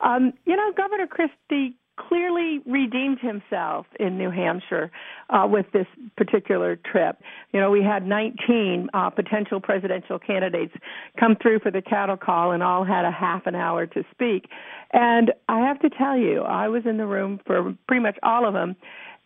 Um, 0.00 0.32
you 0.44 0.56
know, 0.56 0.72
Governor 0.76 1.06
Christie 1.06 1.76
clearly 1.96 2.60
redeemed 2.66 3.18
himself 3.20 3.86
in 3.98 4.18
New 4.18 4.30
Hampshire 4.30 4.90
uh, 5.30 5.46
with 5.48 5.66
this 5.72 5.86
particular 6.16 6.76
trip. 6.76 7.20
You 7.52 7.60
know, 7.60 7.70
we 7.70 7.82
had 7.82 8.06
19 8.06 8.88
uh, 8.92 9.10
potential 9.10 9.60
presidential 9.60 10.18
candidates 10.18 10.74
come 11.18 11.36
through 11.40 11.60
for 11.60 11.70
the 11.70 11.82
cattle 11.82 12.16
call 12.16 12.52
and 12.52 12.62
all 12.62 12.84
had 12.84 13.04
a 13.04 13.10
half 13.10 13.46
an 13.46 13.54
hour 13.54 13.86
to 13.86 14.04
speak. 14.10 14.48
And 14.92 15.32
I 15.48 15.60
have 15.60 15.80
to 15.80 15.90
tell 15.90 16.16
you, 16.16 16.42
I 16.42 16.68
was 16.68 16.84
in 16.86 16.96
the 16.96 17.06
room 17.06 17.40
for 17.46 17.74
pretty 17.88 18.02
much 18.02 18.18
all 18.22 18.46
of 18.46 18.54
them. 18.54 18.76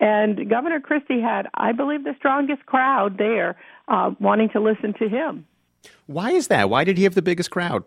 And 0.00 0.48
Governor 0.48 0.80
Christie 0.80 1.20
had, 1.20 1.46
I 1.54 1.72
believe, 1.72 2.04
the 2.04 2.14
strongest 2.16 2.64
crowd 2.66 3.18
there 3.18 3.56
uh, 3.88 4.12
wanting 4.18 4.48
to 4.50 4.60
listen 4.60 4.94
to 4.98 5.08
him. 5.08 5.46
Why 6.06 6.30
is 6.30 6.48
that? 6.48 6.70
Why 6.70 6.84
did 6.84 6.96
he 6.96 7.04
have 7.04 7.14
the 7.14 7.22
biggest 7.22 7.50
crowd? 7.50 7.84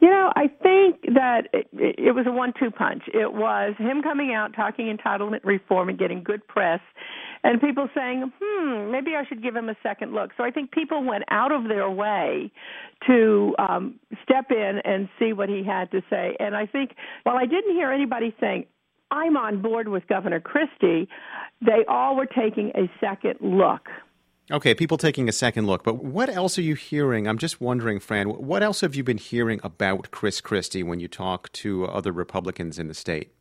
You 0.00 0.08
know, 0.08 0.32
I 0.34 0.48
think 0.62 1.02
that 1.14 1.48
it, 1.52 1.68
it 1.72 2.14
was 2.14 2.24
a 2.26 2.32
one-two 2.32 2.70
punch. 2.70 3.02
It 3.12 3.32
was 3.32 3.74
him 3.78 4.02
coming 4.02 4.32
out 4.32 4.54
talking 4.54 4.94
entitlement 4.96 5.40
reform 5.44 5.90
and 5.90 5.98
getting 5.98 6.22
good 6.22 6.46
press, 6.48 6.80
and 7.44 7.60
people 7.60 7.86
saying, 7.94 8.32
"Hmm, 8.40 8.90
maybe 8.90 9.14
I 9.14 9.26
should 9.26 9.42
give 9.42 9.54
him 9.54 9.68
a 9.68 9.76
second 9.82 10.14
look." 10.14 10.30
So 10.38 10.44
I 10.44 10.50
think 10.50 10.72
people 10.72 11.04
went 11.04 11.24
out 11.30 11.52
of 11.52 11.68
their 11.68 11.90
way 11.90 12.50
to 13.06 13.54
um, 13.58 14.00
step 14.22 14.50
in 14.50 14.80
and 14.84 15.08
see 15.18 15.34
what 15.34 15.50
he 15.50 15.62
had 15.62 15.90
to 15.90 16.02
say. 16.08 16.34
And 16.40 16.56
I 16.56 16.64
think, 16.64 16.92
while 17.24 17.36
I 17.36 17.44
didn't 17.44 17.74
hear 17.74 17.92
anybody 17.92 18.34
saying, 18.40 18.64
"I'm 19.10 19.36
on 19.36 19.60
board 19.60 19.88
with 19.88 20.06
Governor 20.08 20.40
Christie," 20.40 21.08
they 21.60 21.84
all 21.88 22.16
were 22.16 22.26
taking 22.26 22.70
a 22.74 22.90
second 23.00 23.36
look. 23.42 23.88
Okay, 24.52 24.74
people 24.74 24.96
taking 24.96 25.28
a 25.28 25.32
second 25.32 25.68
look, 25.68 25.84
but 25.84 26.02
what 26.02 26.28
else 26.28 26.58
are 26.58 26.62
you 26.62 26.74
hearing? 26.74 27.28
I'm 27.28 27.38
just 27.38 27.60
wondering, 27.60 28.00
Fran, 28.00 28.26
what 28.30 28.64
else 28.64 28.80
have 28.80 28.96
you 28.96 29.04
been 29.04 29.18
hearing 29.18 29.60
about 29.62 30.10
Chris 30.10 30.40
Christie 30.40 30.82
when 30.82 30.98
you 30.98 31.06
talk 31.06 31.52
to 31.52 31.84
other 31.84 32.10
Republicans 32.10 32.76
in 32.76 32.88
the 32.88 32.94
state? 32.94 33.32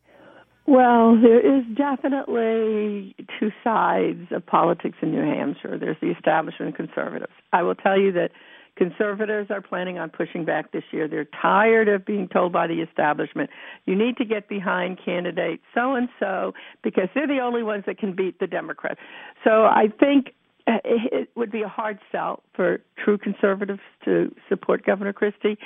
Well, 0.67 1.19
there 1.19 1.39
is 1.39 1.63
definitely 1.75 3.15
two 3.39 3.49
sides 3.63 4.27
of 4.29 4.45
politics 4.45 4.99
in 5.01 5.09
New 5.09 5.23
Hampshire. 5.23 5.79
There's 5.79 5.97
the 5.99 6.11
establishment 6.11 6.75
conservatives. 6.75 7.33
I 7.53 7.63
will 7.63 7.73
tell 7.73 7.99
you 7.99 8.11
that 8.11 8.29
conservatives 8.75 9.49
are 9.49 9.61
planning 9.61 9.97
on 9.97 10.11
pushing 10.11 10.45
back 10.45 10.71
this 10.71 10.83
year. 10.91 11.07
They're 11.07 11.27
tired 11.41 11.89
of 11.89 12.05
being 12.05 12.27
told 12.27 12.53
by 12.53 12.67
the 12.67 12.81
establishment, 12.81 13.49
you 13.87 13.95
need 13.95 14.15
to 14.17 14.25
get 14.25 14.47
behind 14.47 14.99
candidate 15.03 15.59
so 15.73 15.95
and 15.95 16.07
so 16.19 16.53
because 16.83 17.09
they're 17.15 17.27
the 17.27 17.39
only 17.39 17.63
ones 17.63 17.85
that 17.87 17.97
can 17.97 18.15
beat 18.15 18.39
the 18.39 18.47
Democrats. 18.47 18.99
So 19.43 19.63
I 19.63 19.87
think 19.99 20.35
it 20.83 21.29
would 21.35 21.51
be 21.51 21.61
a 21.61 21.67
hard 21.67 21.99
sell 22.11 22.43
for 22.55 22.81
true 23.03 23.17
conservatives 23.17 23.79
to 24.05 24.33
support 24.47 24.85
Governor 24.85 25.13
Christie. 25.13 25.57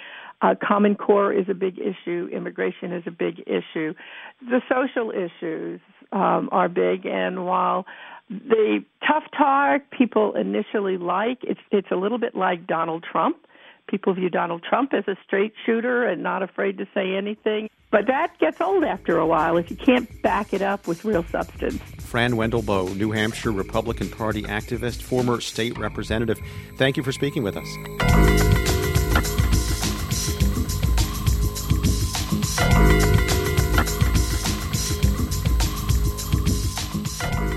Uh, 0.42 0.56
Common 0.62 0.96
Core 0.96 1.34
is 1.34 1.46
a 1.50 1.54
big 1.54 1.78
issue. 1.80 2.30
Immigration 2.32 2.92
is 2.92 3.04
a 3.06 3.12
big 3.12 3.40
issue. 3.42 3.94
The 4.42 4.62
social 4.70 5.12
issues 5.12 5.80
um, 6.12 6.50
are 6.52 6.70
big, 6.70 7.06
and 7.06 7.46
while 7.46 7.86
the 8.30 8.84
tough 9.08 9.24
talk 9.38 9.82
people 9.92 10.36
initially 10.36 10.98
like, 10.98 11.40
it's 11.44 11.62
it's 11.72 11.92
a 11.92 11.96
little 11.96 12.18
bit 12.18 12.36
like 12.36 12.68
Donald 12.68 13.06
Trump. 13.10 13.38
People 13.88 14.14
view 14.14 14.30
Donald 14.30 14.64
Trump 14.68 14.94
as 14.94 15.04
a 15.08 15.16
straight 15.26 15.54
shooter 15.66 16.06
and 16.06 16.24
not 16.24 16.42
afraid 16.42 16.78
to 16.78 16.86
say 16.94 17.16
anything. 17.16 17.70
But 17.94 18.08
that 18.08 18.36
gets 18.40 18.60
old 18.60 18.84
after 18.84 19.20
a 19.20 19.28
while 19.28 19.56
if 19.56 19.70
you 19.70 19.76
can't 19.76 20.10
back 20.24 20.52
it 20.52 20.64
up 20.64 20.88
with 20.88 21.06
real 21.06 21.24
substance. 21.26 21.80
Fran 22.00 22.32
Wendelboe, 22.32 22.98
New 22.98 23.12
Hampshire 23.12 23.52
Republican 23.52 24.10
Party 24.10 24.42
activist, 24.42 25.04
former 25.04 25.40
state 25.40 25.78
representative. 25.78 26.40
Thank 26.78 26.98
you 26.98 27.04
for 27.04 27.12
speaking 27.12 27.44
with 27.44 27.56
us. 27.56 27.68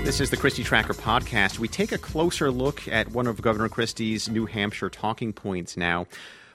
This 0.05 0.21
is 0.21 0.29
the 0.29 0.37
Christie 0.37 0.63
Tracker 0.63 0.93
podcast. 0.93 1.57
We 1.57 1.67
take 1.67 1.91
a 1.91 1.97
closer 1.97 2.51
look 2.51 2.87
at 2.87 3.09
one 3.09 3.25
of 3.25 3.41
Governor 3.41 3.69
Christie's 3.69 4.29
New 4.29 4.45
Hampshire 4.45 4.91
talking 4.91 5.33
points 5.33 5.75
now. 5.75 6.05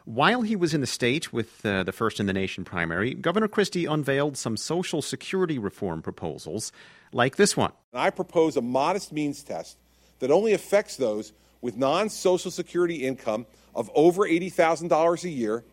While 0.05 0.43
he 0.43 0.57
was 0.57 0.75
in 0.75 0.81
the 0.81 0.87
state 0.87 1.33
with 1.33 1.65
uh, 1.65 1.85
the 1.85 1.93
First 1.93 2.19
in 2.19 2.27
the 2.27 2.33
Nation 2.33 2.65
primary, 2.65 3.15
Governor 3.15 3.47
Christie 3.47 3.87
unveiled 3.87 4.37
some 4.37 4.57
Social 4.57 5.01
Security 5.01 5.59
reform 5.59 6.03
proposals, 6.03 6.73
like 7.13 7.37
this 7.37 7.57
one. 7.57 7.73
I 7.95 8.11
propose 8.11 8.57
a 8.57 8.63
modest 8.63 9.13
means 9.13 9.43
test 9.43 9.79
that 10.19 10.31
only 10.31 10.55
affects 10.55 10.97
those 10.97 11.33
with 11.61 11.77
non 11.77 12.09
Social 12.09 12.51
Security 12.51 13.07
income 13.07 13.47
of 13.75 13.91
over 13.95 14.23
$80,000 14.23 15.25
a 15.25 15.29
year 15.29 15.65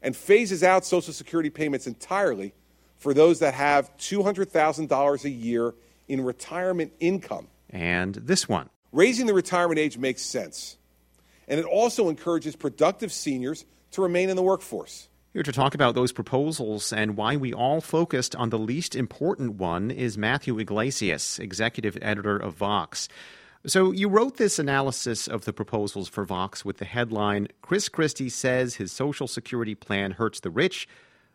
and 0.00 0.16
phases 0.16 0.62
out 0.62 0.84
Social 0.84 1.12
Security 1.12 1.50
payments 1.50 1.88
entirely 1.88 2.54
for 2.98 3.12
those 3.12 3.40
that 3.40 3.54
have 3.54 3.94
$200,000 3.98 5.24
a 5.24 5.30
year 5.30 5.74
in 6.06 6.20
retirement 6.20 6.92
income. 7.00 7.48
And 7.70 8.14
this 8.14 8.48
one. 8.48 8.70
Raising 8.92 9.26
the 9.26 9.34
retirement 9.34 9.80
age 9.80 9.98
makes 9.98 10.22
sense. 10.22 10.76
And 11.48 11.60
it 11.60 11.66
also 11.66 12.08
encourages 12.08 12.56
productive 12.56 13.12
seniors 13.12 13.64
to 13.92 14.02
remain 14.02 14.30
in 14.30 14.36
the 14.36 14.42
workforce. 14.42 15.08
Here 15.32 15.42
to 15.42 15.52
talk 15.52 15.74
about 15.74 15.94
those 15.94 16.12
proposals 16.12 16.92
and 16.92 17.16
why 17.16 17.36
we 17.36 17.52
all 17.52 17.82
focused 17.82 18.34
on 18.36 18.50
the 18.50 18.58
least 18.58 18.96
important 18.96 19.56
one 19.56 19.90
is 19.90 20.16
Matthew 20.16 20.58
Yglesias, 20.58 21.38
executive 21.38 21.98
editor 22.00 22.36
of 22.36 22.54
Vox. 22.54 23.08
So, 23.66 23.90
you 23.90 24.08
wrote 24.08 24.36
this 24.36 24.58
analysis 24.58 25.26
of 25.26 25.44
the 25.44 25.52
proposals 25.52 26.08
for 26.08 26.24
Vox 26.24 26.64
with 26.64 26.78
the 26.78 26.84
headline 26.84 27.48
Chris 27.62 27.88
Christie 27.88 28.28
says 28.28 28.76
his 28.76 28.92
Social 28.92 29.26
Security 29.26 29.74
plan 29.74 30.12
hurts 30.12 30.40
the 30.40 30.50
rich, 30.50 30.86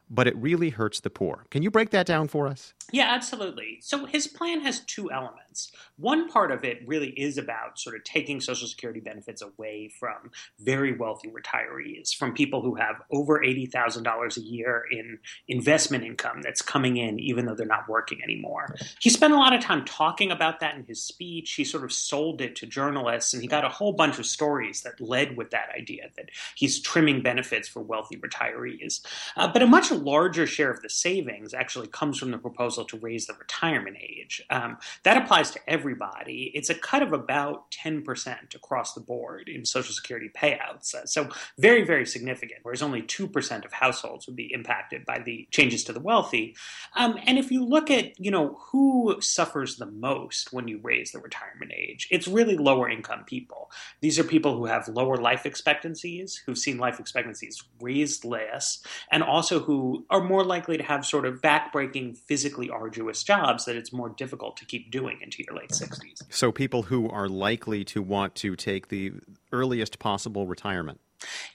but 0.10 0.28
it 0.28 0.36
really 0.38 0.70
hurts 0.70 1.02
the 1.02 1.10
poor. 1.10 1.46
Can 1.52 1.62
you 1.62 1.70
break 1.70 1.90
that 1.92 2.06
down 2.06 2.28
for 2.28 2.48
us? 2.48 2.74
Yeah, 2.92 3.08
absolutely. 3.10 3.80
So 3.82 4.06
his 4.06 4.28
plan 4.28 4.62
has 4.62 4.80
two 4.80 5.12
elements. 5.12 5.51
One 5.98 6.30
part 6.30 6.52
of 6.52 6.64
it 6.64 6.80
really 6.86 7.10
is 7.10 7.38
about 7.38 7.80
sort 7.80 7.96
of 7.96 8.04
taking 8.04 8.42
Social 8.42 8.68
Security 8.68 9.00
benefits 9.00 9.42
away 9.42 9.90
from 10.00 10.32
very 10.60 10.96
wealthy 10.98 11.30
retirees, 11.30 12.14
from 12.16 12.34
people 12.34 12.62
who 12.62 12.76
have 12.76 13.02
over 13.12 13.40
$80,000 13.40 14.38
a 14.38 14.42
year 14.42 14.84
in 14.92 15.20
investment 15.48 16.04
income 16.04 16.42
that's 16.42 16.62
coming 16.62 16.98
in 16.98 17.20
even 17.20 17.46
though 17.46 17.56
they're 17.56 17.66
not 17.66 17.90
working 17.90 18.20
anymore. 18.24 18.76
He 19.00 19.10
spent 19.10 19.34
a 19.34 19.38
lot 19.38 19.54
of 19.54 19.62
time 19.62 19.86
talking 19.86 20.32
about 20.32 20.60
that 20.60 20.76
in 20.76 20.86
his 20.86 21.04
speech. 21.04 21.54
He 21.54 21.64
sort 21.64 21.84
of 21.84 21.92
sold 21.92 22.42
it 22.42 22.56
to 22.58 22.66
journalists 22.66 23.34
and 23.34 23.42
he 23.42 23.48
got 23.48 23.66
a 23.66 23.70
whole 23.70 23.94
bunch 23.94 24.20
of 24.20 24.26
stories 24.26 24.82
that 24.82 25.00
led 25.00 25.38
with 25.38 25.52
that 25.52 25.70
idea 25.78 26.10
that 26.18 26.30
he's 26.56 26.80
trimming 26.80 27.22
benefits 27.22 27.68
for 27.68 27.82
wealthy 27.82 28.18
retirees. 28.18 29.02
Uh, 29.36 29.48
but 29.52 29.62
a 29.62 29.68
much 29.68 29.92
larger 29.92 30.46
share 30.46 30.72
of 30.72 30.82
the 30.82 30.90
savings 30.90 31.54
actually 31.54 31.88
comes 31.88 32.18
from 32.18 32.32
the 32.32 32.38
proposal 32.38 32.86
to 32.86 32.98
raise 32.98 33.26
the 33.26 33.34
retirement 33.34 33.98
age. 34.00 34.42
Um, 34.50 34.78
that 35.04 35.18
applies 35.18 35.41
to 35.50 35.60
everybody. 35.68 36.52
It's 36.54 36.70
a 36.70 36.76
cut 36.76 37.02
of 37.02 37.14
about 37.14 37.72
10% 37.72 38.54
across 38.54 38.94
the 38.94 39.02
board 39.02 39.50
in 39.50 39.66
Social 39.66 39.94
Security 39.94 40.30
payouts. 40.30 40.96
So 41.06 41.30
very, 41.58 41.84
very 41.84 42.06
significant, 42.06 42.60
whereas 42.62 42.84
only 42.84 43.02
2% 43.02 43.66
of 43.66 43.74
households 43.74 44.28
would 44.28 44.36
be 44.36 44.54
impacted 44.54 45.06
by 45.06 45.20
the 45.20 45.48
changes 45.52 45.84
to 45.86 45.94
the 45.94 46.00
wealthy. 46.00 46.56
Um, 46.96 47.18
and 47.26 47.40
if 47.40 47.52
you 47.52 47.66
look 47.66 47.90
at, 47.90 48.20
you 48.20 48.30
know, 48.30 48.60
who 48.72 49.18
suffers 49.20 49.78
the 49.78 49.86
most 49.86 50.54
when 50.54 50.68
you 50.68 50.80
raise 50.84 51.12
the 51.12 51.20
retirement 51.20 51.72
age, 51.76 52.08
it's 52.12 52.28
really 52.28 52.58
lower 52.58 52.88
income 52.90 53.24
people. 53.26 53.72
These 54.02 54.20
are 54.20 54.24
people 54.24 54.56
who 54.56 54.66
have 54.66 54.88
lower 54.88 55.18
life 55.18 55.46
expectancies, 55.46 56.42
who've 56.46 56.58
seen 56.58 56.78
life 56.78 57.00
expectancies 57.00 57.64
raised 57.80 58.26
less, 58.26 58.84
and 59.12 59.24
also 59.24 59.60
who 59.60 60.06
are 60.10 60.24
more 60.24 60.44
likely 60.44 60.78
to 60.78 60.84
have 60.84 61.06
sort 61.06 61.26
of 61.26 61.42
backbreaking, 61.42 62.18
physically 62.18 62.70
arduous 62.70 63.24
jobs 63.24 63.66
that 63.66 63.76
it's 63.76 63.94
more 63.94 64.10
difficult 64.10 64.58
to 64.58 64.66
keep 64.66 64.92
doing 64.92 65.20
into 65.32 65.44
your 65.48 65.58
late 65.58 65.72
60s. 65.72 66.24
So, 66.30 66.52
people 66.52 66.84
who 66.84 67.10
are 67.10 67.28
likely 67.28 67.84
to 67.86 68.02
want 68.02 68.36
to 68.36 68.56
take 68.56 68.90
the 68.90 69.14
earliest 69.52 70.00
possible 70.00 70.48
retirement. 70.48 71.00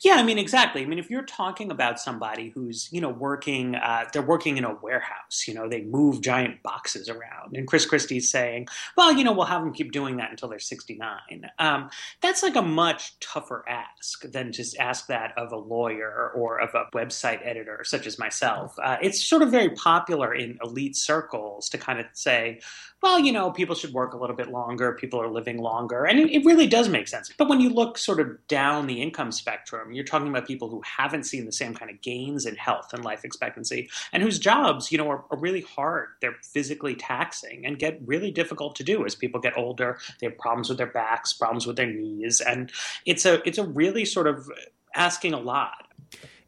Yeah, 0.03 0.15
I 0.15 0.23
mean, 0.23 0.39
exactly. 0.39 0.83
I 0.83 0.87
mean, 0.87 0.99
if 0.99 1.11
you're 1.11 1.25
talking 1.25 1.71
about 1.71 1.99
somebody 1.99 2.51
who's, 2.51 2.89
you 2.93 3.01
know, 3.01 3.09
working, 3.09 3.75
uh, 3.75 4.05
they're 4.13 4.23
working 4.23 4.57
in 4.57 4.65
a 4.65 4.75
warehouse, 4.75 5.45
you 5.49 5.55
know, 5.55 5.69
they 5.69 5.83
move 5.83 6.21
giant 6.21 6.63
boxes 6.63 7.09
around, 7.09 7.57
and 7.57 7.67
Chris 7.67 7.87
Christie's 7.87 8.31
saying, 8.31 8.69
well, 8.97 9.13
you 9.13 9.25
know, 9.25 9.33
we'll 9.33 9.47
have 9.47 9.63
them 9.63 9.73
keep 9.73 9.93
doing 9.93 10.17
that 10.19 10.31
until 10.31 10.49
they're 10.49 10.59
69. 10.59 11.51
Um, 11.59 11.91
that's 12.21 12.43
like 12.43 12.57
a 12.57 12.63
much 12.63 13.19
tougher 13.21 13.65
ask 13.69 14.23
than 14.31 14.53
just 14.53 14.77
ask 14.79 15.07
that 15.09 15.33
of 15.37 15.53
a 15.53 15.57
lawyer 15.57 16.31
or 16.35 16.61
of 16.61 16.75
a 16.75 16.87
website 16.97 17.47
editor 17.47 17.83
such 17.85 18.07
as 18.07 18.19
myself. 18.19 18.77
Uh, 18.83 18.97
it's 19.03 19.25
sort 19.25 19.43
of 19.43 19.51
very 19.51 19.71
popular 19.71 20.35
in 20.35 20.59
elite 20.63 20.97
circles 20.97 21.69
to 21.71 21.79
kind 21.79 22.01
of 22.01 22.07
say, 22.13 22.61
well, 23.03 23.19
you 23.19 23.33
know, 23.33 23.51
people 23.51 23.75
should 23.75 23.93
work 23.93 24.15
a 24.15 24.17
little 24.17 24.37
bit 24.37 24.49
longer, 24.49 24.93
people 24.95 25.21
are 25.21 25.29
living 25.29 25.59
longer, 25.59 26.05
and 26.05 26.19
it, 26.19 26.31
it 26.31 26.45
really 26.45 26.67
does 26.67 26.89
make 26.89 27.09
sense. 27.09 27.31
But 27.37 27.49
when 27.49 27.61
you 27.61 27.71
look 27.71 27.99
sort 27.99 28.21
of 28.21 28.47
down 28.49 28.87
the 28.87 29.03
income 29.03 29.33
spectrum, 29.33 29.56
you're 29.91 30.05
talking 30.05 30.29
about 30.29 30.47
people 30.47 30.69
who 30.69 30.83
haven't 30.85 31.25
seen 31.25 31.47
the 31.47 31.53
same 31.53 31.75
kind 31.75 31.91
of 31.91 32.01
gains 32.01 32.47
in 32.47 32.57
health 32.57 32.93
and 32.93 33.05
life 33.05 33.25
expectancy, 33.25 33.89
and 34.13 34.23
whose 34.23 34.39
jobs, 34.39 34.91
you 34.93 34.99
know, 34.99 35.09
are, 35.11 35.25
are 35.31 35.39
really 35.39 35.63
hard. 35.63 36.09
They're 36.21 36.37
physically 36.43 36.95
taxing 36.95 37.67
and 37.67 37.79
get 37.79 38.01
really 38.05 38.31
difficult 38.31 38.77
to 38.77 38.85
do 38.85 39.05
as 39.05 39.15
people 39.15 39.41
get 39.41 39.57
older. 39.57 39.99
They 40.21 40.27
have 40.27 40.39
problems 40.39 40.69
with 40.69 40.79
their 40.79 40.87
backs, 40.87 41.33
problems 41.33 41.67
with 41.67 41.77
their 41.77 41.91
knees, 41.91 42.41
and 42.41 42.71
it's 43.05 43.25
a 43.27 43.47
it's 43.47 43.59
a 43.59 43.67
really 43.67 44.05
sort 44.05 44.27
of 44.27 44.51
asking 44.95 45.35
a 45.35 45.41
lot. 45.41 45.87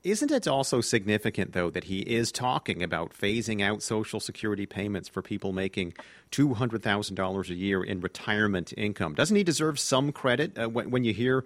Isn't 0.05 0.31
it 0.31 0.47
also 0.47 0.81
significant, 0.81 1.53
though, 1.53 1.71
that 1.71 1.85
he 1.85 2.00
is 2.00 2.31
talking 2.31 2.83
about 2.83 3.12
phasing 3.12 3.61
out 3.62 3.83
Social 3.83 4.21
Security 4.21 4.65
payments 4.65 5.09
for 5.09 5.23
people 5.23 5.53
making 5.53 5.95
$200,000 6.31 7.50
a 7.50 7.55
year 7.55 7.83
in 7.83 8.00
retirement 8.00 8.73
income? 8.77 9.15
Doesn't 9.15 9.37
he 9.37 9.43
deserve 9.43 9.79
some 9.79 10.12
credit 10.12 10.57
uh, 10.57 10.69
when, 10.69 10.91
when 10.91 11.05
you 11.05 11.12
hear 11.12 11.45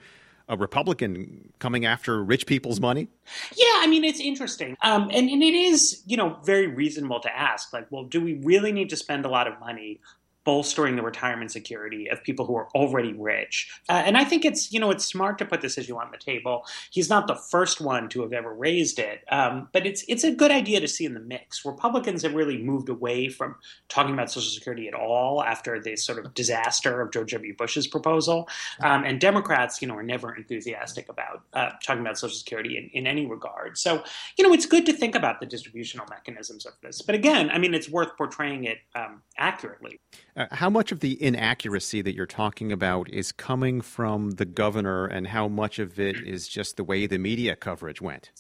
a 0.49 0.57
Republican 0.57 1.53
coming 1.59 1.85
after 1.85 2.23
rich 2.23 2.47
people's 2.47 2.81
money? 2.81 3.09
Yeah, 3.55 3.65
I 3.77 3.87
mean, 3.87 4.05
it's 4.05 4.21
interesting. 4.21 4.77
Um, 4.83 5.11
and, 5.13 5.29
and 5.29 5.43
it 5.43 5.55
is, 5.55 6.03
you 6.07 6.17
know, 6.17 6.39
very 6.45 6.67
reasonable 6.67 7.21
to 7.21 7.37
ask, 7.37 7.73
like, 7.73 7.87
well, 7.91 8.05
do 8.05 8.21
we 8.21 8.35
really 8.35 8.73
need 8.73 8.91
to 8.91 8.97
spend 8.97 9.25
a 9.25 9.29
lot 9.29 9.47
of 9.47 9.59
money 9.61 10.01
bolstering 10.45 10.97
the 10.97 11.03
retirement 11.03 11.53
security 11.53 12.09
of 12.09 12.23
people 12.23 12.47
who 12.47 12.57
are 12.57 12.69
already 12.75 13.13
rich. 13.13 13.71
Uh, 13.89 14.03
and 14.05 14.17
I 14.17 14.25
think 14.25 14.45
it's 14.45 14.73
you 14.73 14.81
know 14.81 14.91
it's 14.91 15.05
smart 15.05 15.39
to 15.39 15.45
put 15.45 15.61
this 15.61 15.79
issue 15.79 15.97
on 15.97 16.11
the 16.11 16.19
table. 16.19 16.65
He's 16.91 17.09
not 17.09 17.27
the 17.27 17.37
first 17.37 17.81
one 17.81 18.09
to 18.11 18.23
have 18.23 18.33
ever 18.33 18.53
raised 18.53 18.99
it, 18.99 19.25
um, 19.31 19.69
but 19.73 19.87
it's 19.87 20.05
it's 20.09 20.25
a 20.25 20.33
good 20.33 20.51
idea 20.51 20.81
to 20.81 20.89
see 20.89 21.05
in 21.05 21.15
the 21.15 21.21
mix. 21.21 21.65
Republicans 21.65 22.23
have 22.23 22.35
really 22.35 22.59
moved 22.59 22.89
away 22.89 23.29
from 23.29 23.55
talking 23.89 24.13
about 24.13 24.31
Social 24.31 24.51
Security 24.51 24.89
at 24.89 24.95
all 24.95 25.43
after 25.43 25.81
the 25.81 25.97
sort 25.97 26.19
of 26.19 26.35
disaster 26.35 27.01
of 27.01 27.13
George 27.13 27.33
W. 27.33 27.55
Bush's 27.57 27.87
proposal, 27.87 28.49
um, 28.81 29.05
and 29.05 29.21
Democrats 29.21 29.81
you 29.81 29.89
know 29.89 29.95
are 29.95 30.03
never 30.03 30.35
enthusiastic 30.35 31.09
about 31.09 31.43
uh, 31.53 31.71
talking 31.83 32.01
about 32.01 32.19
Social 32.19 32.37
Security 32.37 32.77
in, 32.77 32.91
in 32.93 33.07
any 33.07 33.27
regard. 33.27 33.79
So 33.79 34.03
you 34.37 34.47
know 34.47 34.53
it's 34.53 34.67
good 34.67 34.87
to 34.87 34.93
think 34.93 35.15
about 35.15 35.41
the 35.41 35.47
distributional 35.47 36.07
mechanisms 36.11 36.67
of 36.67 36.73
this. 36.83 37.03
But 37.03 37.15
again, 37.15 37.51
I 37.51 37.59
mean 37.59 37.75
it's 37.75 37.89
worth 37.89 38.17
portraying 38.17 38.65
it 38.65 38.79
um, 38.95 39.23
accurately. 39.39 40.01
Uh, 40.35 40.47
how 40.53 40.71
much 40.71 40.93
of 40.93 41.01
the 41.01 41.23
inaccuracy 41.23 42.01
that 42.01 42.15
you're 42.15 42.27
talking 42.27 42.73
about 42.73 43.09
is 43.11 43.33
coming 43.33 43.83
from 43.83 44.31
the 44.33 44.47
governor, 44.47 45.05
and 45.07 45.27
how 45.27 45.47
much 45.47 45.79
of 45.79 46.01
it 46.01 46.19
is 46.21 46.49
just 46.49 46.77
the 46.77 46.85
way 46.85 47.07
the 47.07 47.19
media 47.19 47.55
coverage 47.55 48.01
went? 48.01 48.33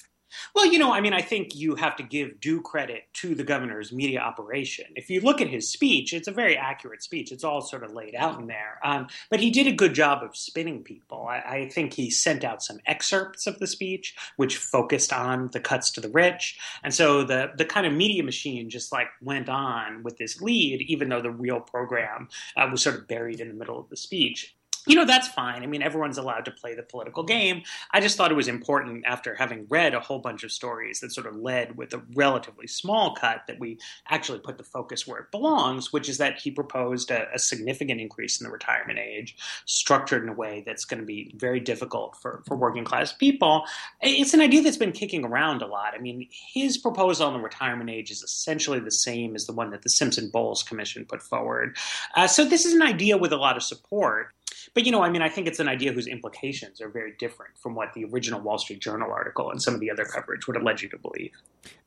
Well, 0.54 0.66
you 0.66 0.78
know, 0.78 0.92
I 0.92 1.00
mean, 1.00 1.12
I 1.12 1.22
think 1.22 1.54
you 1.54 1.74
have 1.76 1.96
to 1.96 2.02
give 2.02 2.40
due 2.40 2.60
credit 2.60 3.04
to 3.14 3.34
the 3.34 3.44
governor's 3.44 3.92
media 3.92 4.20
operation. 4.20 4.86
If 4.96 5.10
you 5.10 5.20
look 5.20 5.40
at 5.40 5.48
his 5.48 5.68
speech, 5.68 6.12
it's 6.12 6.28
a 6.28 6.32
very 6.32 6.56
accurate 6.56 7.02
speech. 7.02 7.32
It's 7.32 7.44
all 7.44 7.60
sort 7.60 7.84
of 7.84 7.92
laid 7.92 8.14
out 8.14 8.40
in 8.40 8.46
there. 8.46 8.78
Um, 8.84 9.08
but 9.30 9.40
he 9.40 9.50
did 9.50 9.66
a 9.66 9.72
good 9.72 9.94
job 9.94 10.22
of 10.22 10.36
spinning 10.36 10.82
people. 10.82 11.26
I, 11.26 11.38
I, 11.38 11.68
think 11.68 11.94
he 11.94 12.10
sent 12.10 12.44
out 12.44 12.62
some 12.62 12.78
excerpts 12.86 13.46
of 13.46 13.58
the 13.58 13.66
speech, 13.66 14.14
which 14.36 14.56
focused 14.56 15.12
on 15.12 15.48
the 15.52 15.60
cuts 15.60 15.90
to 15.92 16.00
the 16.00 16.10
rich. 16.10 16.58
And 16.82 16.94
so 16.94 17.24
the, 17.24 17.52
the 17.56 17.64
kind 17.64 17.86
of 17.86 17.92
media 17.92 18.22
machine 18.22 18.70
just 18.70 18.92
like 18.92 19.08
went 19.20 19.48
on 19.48 20.02
with 20.02 20.18
this 20.18 20.40
lead, 20.40 20.82
even 20.82 21.08
though 21.08 21.22
the 21.22 21.30
real 21.30 21.60
program 21.60 22.28
uh, 22.56 22.68
was 22.70 22.82
sort 22.82 22.96
of 22.96 23.08
buried 23.08 23.40
in 23.40 23.48
the 23.48 23.54
middle 23.54 23.78
of 23.78 23.88
the 23.88 23.96
speech 23.96 24.54
you 24.86 24.96
know, 24.96 25.04
that's 25.04 25.28
fine. 25.28 25.62
I 25.62 25.66
mean, 25.66 25.82
everyone's 25.82 26.18
allowed 26.18 26.44
to 26.46 26.50
play 26.50 26.74
the 26.74 26.82
political 26.82 27.22
game. 27.22 27.62
I 27.92 28.00
just 28.00 28.16
thought 28.16 28.32
it 28.32 28.36
was 28.36 28.48
important 28.48 29.04
after 29.06 29.34
having 29.34 29.66
read 29.68 29.94
a 29.94 30.00
whole 30.00 30.18
bunch 30.18 30.42
of 30.42 30.50
stories 30.50 31.00
that 31.00 31.12
sort 31.12 31.26
of 31.26 31.36
led 31.36 31.76
with 31.76 31.94
a 31.94 32.02
relatively 32.14 32.66
small 32.66 33.14
cut 33.14 33.42
that 33.46 33.60
we 33.60 33.78
actually 34.08 34.40
put 34.40 34.58
the 34.58 34.64
focus 34.64 35.06
where 35.06 35.20
it 35.20 35.30
belongs, 35.30 35.92
which 35.92 36.08
is 36.08 36.18
that 36.18 36.38
he 36.38 36.50
proposed 36.50 37.10
a, 37.10 37.28
a 37.32 37.38
significant 37.38 38.00
increase 38.00 38.40
in 38.40 38.44
the 38.44 38.52
retirement 38.52 38.98
age, 38.98 39.36
structured 39.66 40.24
in 40.24 40.28
a 40.28 40.34
way 40.34 40.62
that's 40.66 40.84
going 40.84 41.00
to 41.00 41.06
be 41.06 41.32
very 41.36 41.60
difficult 41.60 42.16
for, 42.16 42.42
for 42.46 42.56
working 42.56 42.84
class 42.84 43.12
people. 43.12 43.64
It's 44.00 44.34
an 44.34 44.40
idea 44.40 44.62
that's 44.62 44.76
been 44.76 44.92
kicking 44.92 45.24
around 45.24 45.62
a 45.62 45.66
lot. 45.66 45.94
I 45.94 45.98
mean, 45.98 46.28
his 46.30 46.76
proposal 46.76 47.26
on 47.26 47.34
the 47.34 47.40
retirement 47.40 47.90
age 47.90 48.10
is 48.10 48.22
essentially 48.22 48.80
the 48.80 48.90
same 48.90 49.36
as 49.36 49.46
the 49.46 49.52
one 49.52 49.70
that 49.70 49.82
the 49.82 49.88
Simpson 49.88 50.28
Bowles 50.30 50.62
Commission 50.62 51.04
put 51.04 51.22
forward. 51.22 51.76
Uh, 52.16 52.26
so 52.26 52.44
this 52.44 52.66
is 52.66 52.74
an 52.74 52.82
idea 52.82 53.16
with 53.16 53.32
a 53.32 53.36
lot 53.36 53.56
of 53.56 53.62
support. 53.62 54.32
But, 54.74 54.86
you 54.86 54.92
know, 54.92 55.02
I 55.02 55.10
mean, 55.10 55.20
I 55.20 55.28
think 55.28 55.46
it's 55.46 55.60
an 55.60 55.68
idea 55.68 55.92
whose 55.92 56.06
implications 56.06 56.80
are 56.80 56.88
very 56.88 57.12
different 57.18 57.58
from 57.58 57.74
what 57.74 57.92
the 57.92 58.04
original 58.06 58.40
Wall 58.40 58.56
Street 58.56 58.80
Journal 58.80 59.12
article 59.12 59.50
and 59.50 59.60
some 59.60 59.74
of 59.74 59.80
the 59.80 59.90
other 59.90 60.04
coverage 60.04 60.46
would 60.46 60.56
have 60.56 60.64
led 60.64 60.80
you 60.80 60.88
to 60.88 60.98
believe. 60.98 61.32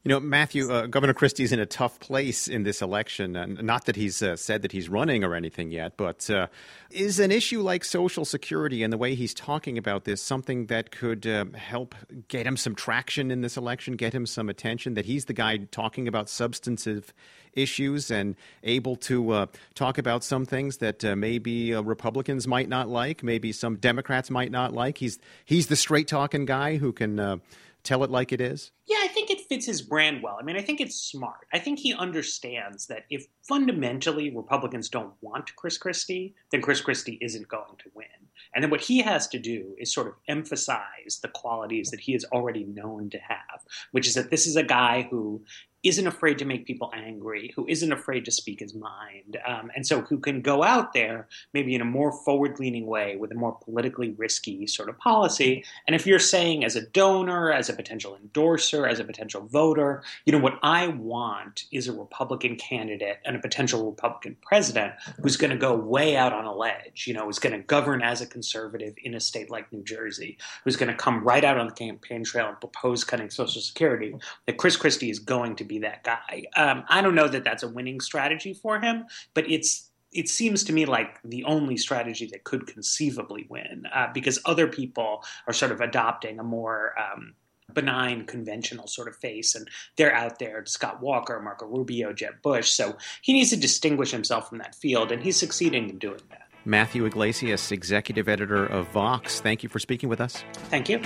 You 0.03 0.09
know, 0.09 0.19
Matthew, 0.19 0.71
uh, 0.71 0.85
Governor 0.85 1.15
Christie's 1.15 1.51
in 1.51 1.59
a 1.59 1.65
tough 1.65 1.99
place 1.99 2.47
in 2.47 2.61
this 2.61 2.83
election. 2.83 3.31
Not 3.63 3.85
that 3.85 3.95
he's 3.95 4.21
uh, 4.21 4.35
said 4.35 4.61
that 4.61 4.71
he's 4.71 4.87
running 4.87 5.23
or 5.23 5.33
anything 5.33 5.71
yet, 5.71 5.97
but 5.97 6.29
uh, 6.29 6.45
is 6.91 7.19
an 7.19 7.31
issue 7.31 7.61
like 7.61 7.83
Social 7.83 8.23
Security 8.23 8.83
and 8.83 8.93
the 8.93 8.99
way 8.99 9.15
he's 9.15 9.33
talking 9.33 9.79
about 9.79 10.03
this 10.03 10.21
something 10.21 10.67
that 10.67 10.91
could 10.91 11.25
uh, 11.25 11.45
help 11.55 11.95
get 12.27 12.45
him 12.45 12.55
some 12.55 12.75
traction 12.75 13.31
in 13.31 13.41
this 13.41 13.57
election, 13.57 13.95
get 13.95 14.13
him 14.13 14.27
some 14.27 14.47
attention? 14.47 14.93
That 14.93 15.05
he's 15.05 15.25
the 15.25 15.33
guy 15.33 15.57
talking 15.57 16.07
about 16.07 16.29
substantive 16.29 17.11
issues 17.55 18.11
and 18.11 18.35
able 18.63 18.95
to 18.95 19.31
uh, 19.31 19.45
talk 19.73 19.97
about 19.97 20.23
some 20.23 20.45
things 20.45 20.77
that 20.77 21.03
uh, 21.03 21.15
maybe 21.15 21.73
uh, 21.73 21.81
Republicans 21.81 22.47
might 22.47 22.69
not 22.69 22.87
like, 22.87 23.23
maybe 23.23 23.51
some 23.51 23.77
Democrats 23.77 24.29
might 24.29 24.51
not 24.51 24.73
like. 24.73 24.97
He's 24.97 25.19
he's 25.45 25.67
the 25.67 25.75
straight 25.75 26.07
talking 26.07 26.45
guy 26.45 26.77
who 26.77 26.91
can 26.91 27.19
uh, 27.19 27.37
tell 27.85 28.03
it 28.03 28.09
like 28.09 28.33
it 28.33 28.41
is. 28.41 28.71
Yeah, 28.87 28.97
I 29.01 29.07
think 29.07 29.29
it 29.29 29.41
fits 29.41 29.65
his 29.65 29.81
brand 29.81 30.21
well. 30.21 30.37
I 30.39 30.43
mean, 30.43 30.57
I 30.57 30.61
think 30.61 30.81
it's 30.81 30.95
smart. 30.95 31.47
I 31.53 31.59
think 31.59 31.79
he 31.79 31.93
understands 31.93 32.87
that 32.87 33.05
if 33.09 33.25
fundamentally 33.47 34.35
Republicans 34.35 34.89
don't 34.89 35.13
want 35.21 35.55
Chris 35.55 35.77
Christie, 35.77 36.35
then 36.51 36.61
Chris 36.61 36.81
Christie 36.81 37.17
isn't 37.21 37.47
going 37.47 37.77
to 37.79 37.89
win. 37.93 38.05
And 38.53 38.63
then 38.63 38.71
what 38.71 38.81
he 38.81 39.01
has 39.01 39.27
to 39.29 39.39
do 39.39 39.75
is 39.77 39.93
sort 39.93 40.07
of 40.07 40.13
emphasize 40.27 41.19
the 41.21 41.27
qualities 41.29 41.91
that 41.91 41.99
he 41.99 42.15
is 42.15 42.25
already 42.31 42.63
known 42.63 43.09
to 43.11 43.17
have, 43.19 43.61
which 43.91 44.07
is 44.07 44.13
that 44.15 44.29
this 44.29 44.47
is 44.47 44.55
a 44.55 44.63
guy 44.63 45.07
who 45.09 45.43
isn't 45.85 46.07
afraid 46.07 46.37
to 46.39 46.45
make 46.45 46.65
people 46.65 46.91
angry, 46.93 47.53
who 47.55 47.65
isn't 47.67 47.91
afraid 47.91 48.25
to 48.25 48.31
speak 48.31 48.59
his 48.59 48.73
mind, 48.73 49.37
um, 49.47 49.71
and 49.75 49.85
so 49.85 50.01
who 50.01 50.17
can 50.17 50.41
go 50.41 50.63
out 50.63 50.93
there 50.93 51.27
maybe 51.53 51.75
in 51.75 51.81
a 51.81 51.85
more 51.85 52.11
forward 52.23 52.59
leaning 52.59 52.85
way 52.85 53.15
with 53.15 53.31
a 53.31 53.35
more 53.35 53.53
politically 53.53 54.11
risky 54.17 54.65
sort 54.67 54.89
of 54.89 54.97
policy. 54.97 55.63
And 55.87 55.95
if 55.95 56.07
you're 56.07 56.19
saying 56.19 56.65
as 56.65 56.75
a 56.75 56.81
donor, 56.81 57.51
as 57.51 57.69
a 57.69 57.73
potential 57.73 58.17
endorser, 58.21 58.87
as 58.87 58.99
a 58.99 59.03
potential 59.03 59.47
voter, 59.47 60.03
you 60.25 60.33
know, 60.33 60.39
what 60.39 60.59
I 60.63 60.87
want 60.87 61.65
is 61.71 61.87
a 61.87 61.93
Republican 61.93 62.55
candidate 62.55 63.19
and 63.25 63.35
a 63.35 63.39
potential 63.39 63.85
Republican 63.89 64.37
president 64.41 64.93
who's 65.21 65.37
going 65.37 65.51
to 65.51 65.57
go 65.57 65.75
way 65.75 66.17
out 66.17 66.33
on 66.33 66.45
a 66.45 66.53
ledge, 66.53 67.05
you 67.07 67.13
know, 67.13 67.25
who's 67.25 67.39
going 67.39 67.53
to 67.53 67.65
govern 67.65 68.01
as 68.01 68.21
a 68.21 68.25
conservative 68.25 68.93
in 69.03 69.13
a 69.13 69.19
state 69.19 69.49
like 69.49 69.71
New 69.71 69.83
Jersey, 69.83 70.37
who's 70.63 70.75
going 70.75 70.89
to 70.89 70.97
come 70.97 71.23
right 71.23 71.43
out 71.43 71.57
on 71.57 71.67
the 71.67 71.73
campaign 71.73 72.23
trail 72.23 72.47
and 72.47 72.59
propose 72.59 73.03
cutting 73.03 73.29
Social 73.29 73.61
Security, 73.61 74.15
that 74.45 74.57
Chris 74.57 74.77
Christie 74.77 75.09
is 75.09 75.19
going 75.19 75.55
to 75.55 75.63
be 75.63 75.74
be 75.75 75.87
that 75.87 76.03
guy. 76.03 76.45
Um, 76.55 76.83
I 76.89 77.01
don't 77.01 77.15
know 77.15 77.27
that 77.27 77.43
that's 77.43 77.63
a 77.63 77.67
winning 77.67 77.99
strategy 77.99 78.53
for 78.53 78.79
him, 78.79 79.05
but 79.33 79.49
it's 79.49 79.89
it 80.11 80.29
seems 80.29 80.63
to 80.63 80.73
me 80.73 80.85
like 80.85 81.19
the 81.23 81.43
only 81.43 81.75
strategy 81.75 82.25
that 82.27 82.45
could 82.45 82.67
conceivably 82.67 83.45
win 83.49 83.83
uh, 83.93 84.07
because 84.13 84.39
other 84.45 84.67
people 84.67 85.23
are 85.45 85.53
sort 85.53 85.73
of 85.73 85.81
adopting 85.81 86.39
a 86.39 86.43
more 86.43 86.93
um, 86.97 87.33
benign 87.73 88.25
conventional 88.25 88.87
sort 88.87 89.09
of 89.09 89.15
face 89.17 89.55
and 89.55 89.67
they're 89.97 90.13
out 90.13 90.39
there 90.39 90.63
scott 90.65 91.01
walker 91.01 91.41
marco 91.41 91.65
rubio 91.65 92.13
jeb 92.13 92.41
bush 92.41 92.69
so 92.69 92.95
he 93.21 93.33
needs 93.33 93.49
to 93.49 93.57
distinguish 93.57 94.11
himself 94.11 94.47
from 94.47 94.59
that 94.59 94.73
field 94.75 95.11
and 95.11 95.21
he's 95.21 95.37
succeeding 95.37 95.89
in 95.89 95.97
doing 95.97 96.21
that. 96.29 96.43
Matthew 96.63 97.05
Yglesias 97.05 97.71
executive 97.71 98.29
editor 98.29 98.65
of 98.65 98.87
vox 98.89 99.41
thank 99.41 99.63
you 99.63 99.69
for 99.69 99.79
speaking 99.79 100.07
with 100.07 100.21
us. 100.21 100.45
Thank 100.69 100.87
you 100.87 101.01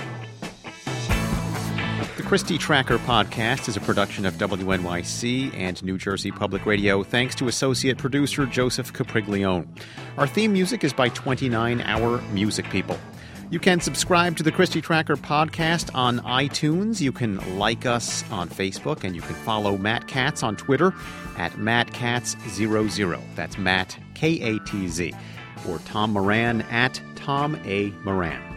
the 2.20 2.26
Christie 2.26 2.58
Tracker 2.58 2.98
podcast 2.98 3.66
is 3.66 3.78
a 3.78 3.80
production 3.80 4.26
of 4.26 4.34
WNYC 4.34 5.54
and 5.54 5.82
New 5.82 5.96
Jersey 5.96 6.30
Public 6.30 6.66
Radio, 6.66 7.02
thanks 7.02 7.34
to 7.36 7.48
associate 7.48 7.96
producer 7.96 8.44
Joseph 8.44 8.92
Capriglione. 8.92 9.66
Our 10.18 10.26
theme 10.26 10.52
music 10.52 10.84
is 10.84 10.92
by 10.92 11.08
29 11.08 11.80
Hour 11.80 12.20
Music 12.32 12.68
People. 12.68 12.98
You 13.48 13.58
can 13.58 13.80
subscribe 13.80 14.36
to 14.36 14.42
the 14.42 14.52
Christie 14.52 14.82
Tracker 14.82 15.16
podcast 15.16 15.94
on 15.94 16.18
iTunes. 16.20 17.00
You 17.00 17.10
can 17.10 17.58
like 17.58 17.86
us 17.86 18.30
on 18.30 18.50
Facebook, 18.50 19.02
and 19.02 19.16
you 19.16 19.22
can 19.22 19.34
follow 19.36 19.78
Matt 19.78 20.06
Katz 20.06 20.42
on 20.42 20.56
Twitter 20.56 20.92
at 21.38 21.52
MattKatz00. 21.52 23.18
That's 23.34 23.56
Matt, 23.56 23.98
K 24.12 24.40
A 24.42 24.58
T 24.66 24.88
Z. 24.88 25.14
Or 25.66 25.78
Tom 25.86 26.12
Moran 26.12 26.60
at 26.70 27.00
Tom 27.14 27.58
A. 27.64 27.88
Moran. 28.04 28.49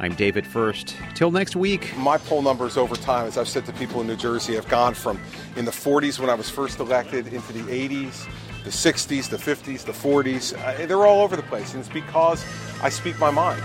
I'm 0.00 0.14
David 0.14 0.46
Furst. 0.46 0.96
Till 1.14 1.30
next 1.30 1.56
week. 1.56 1.94
My 1.98 2.16
poll 2.16 2.40
numbers 2.40 2.78
over 2.78 2.96
time, 2.96 3.26
as 3.26 3.36
I've 3.36 3.48
said 3.48 3.66
to 3.66 3.72
people 3.74 4.00
in 4.00 4.06
New 4.06 4.16
Jersey, 4.16 4.54
have 4.54 4.66
gone 4.66 4.94
from 4.94 5.20
in 5.56 5.66
the 5.66 5.70
40s 5.70 6.18
when 6.18 6.30
I 6.30 6.34
was 6.34 6.48
first 6.48 6.80
elected 6.80 7.26
into 7.26 7.52
the 7.52 7.60
80s, 7.60 8.26
the 8.64 8.70
60s, 8.70 9.28
the 9.28 9.36
50s, 9.36 9.84
the 9.84 9.92
40s. 9.92 10.58
Uh, 10.58 10.86
they're 10.86 11.04
all 11.04 11.20
over 11.20 11.36
the 11.36 11.42
place, 11.42 11.74
and 11.74 11.80
it's 11.80 11.92
because 11.92 12.42
I 12.82 12.88
speak 12.88 13.18
my 13.18 13.30
mind. 13.30 13.62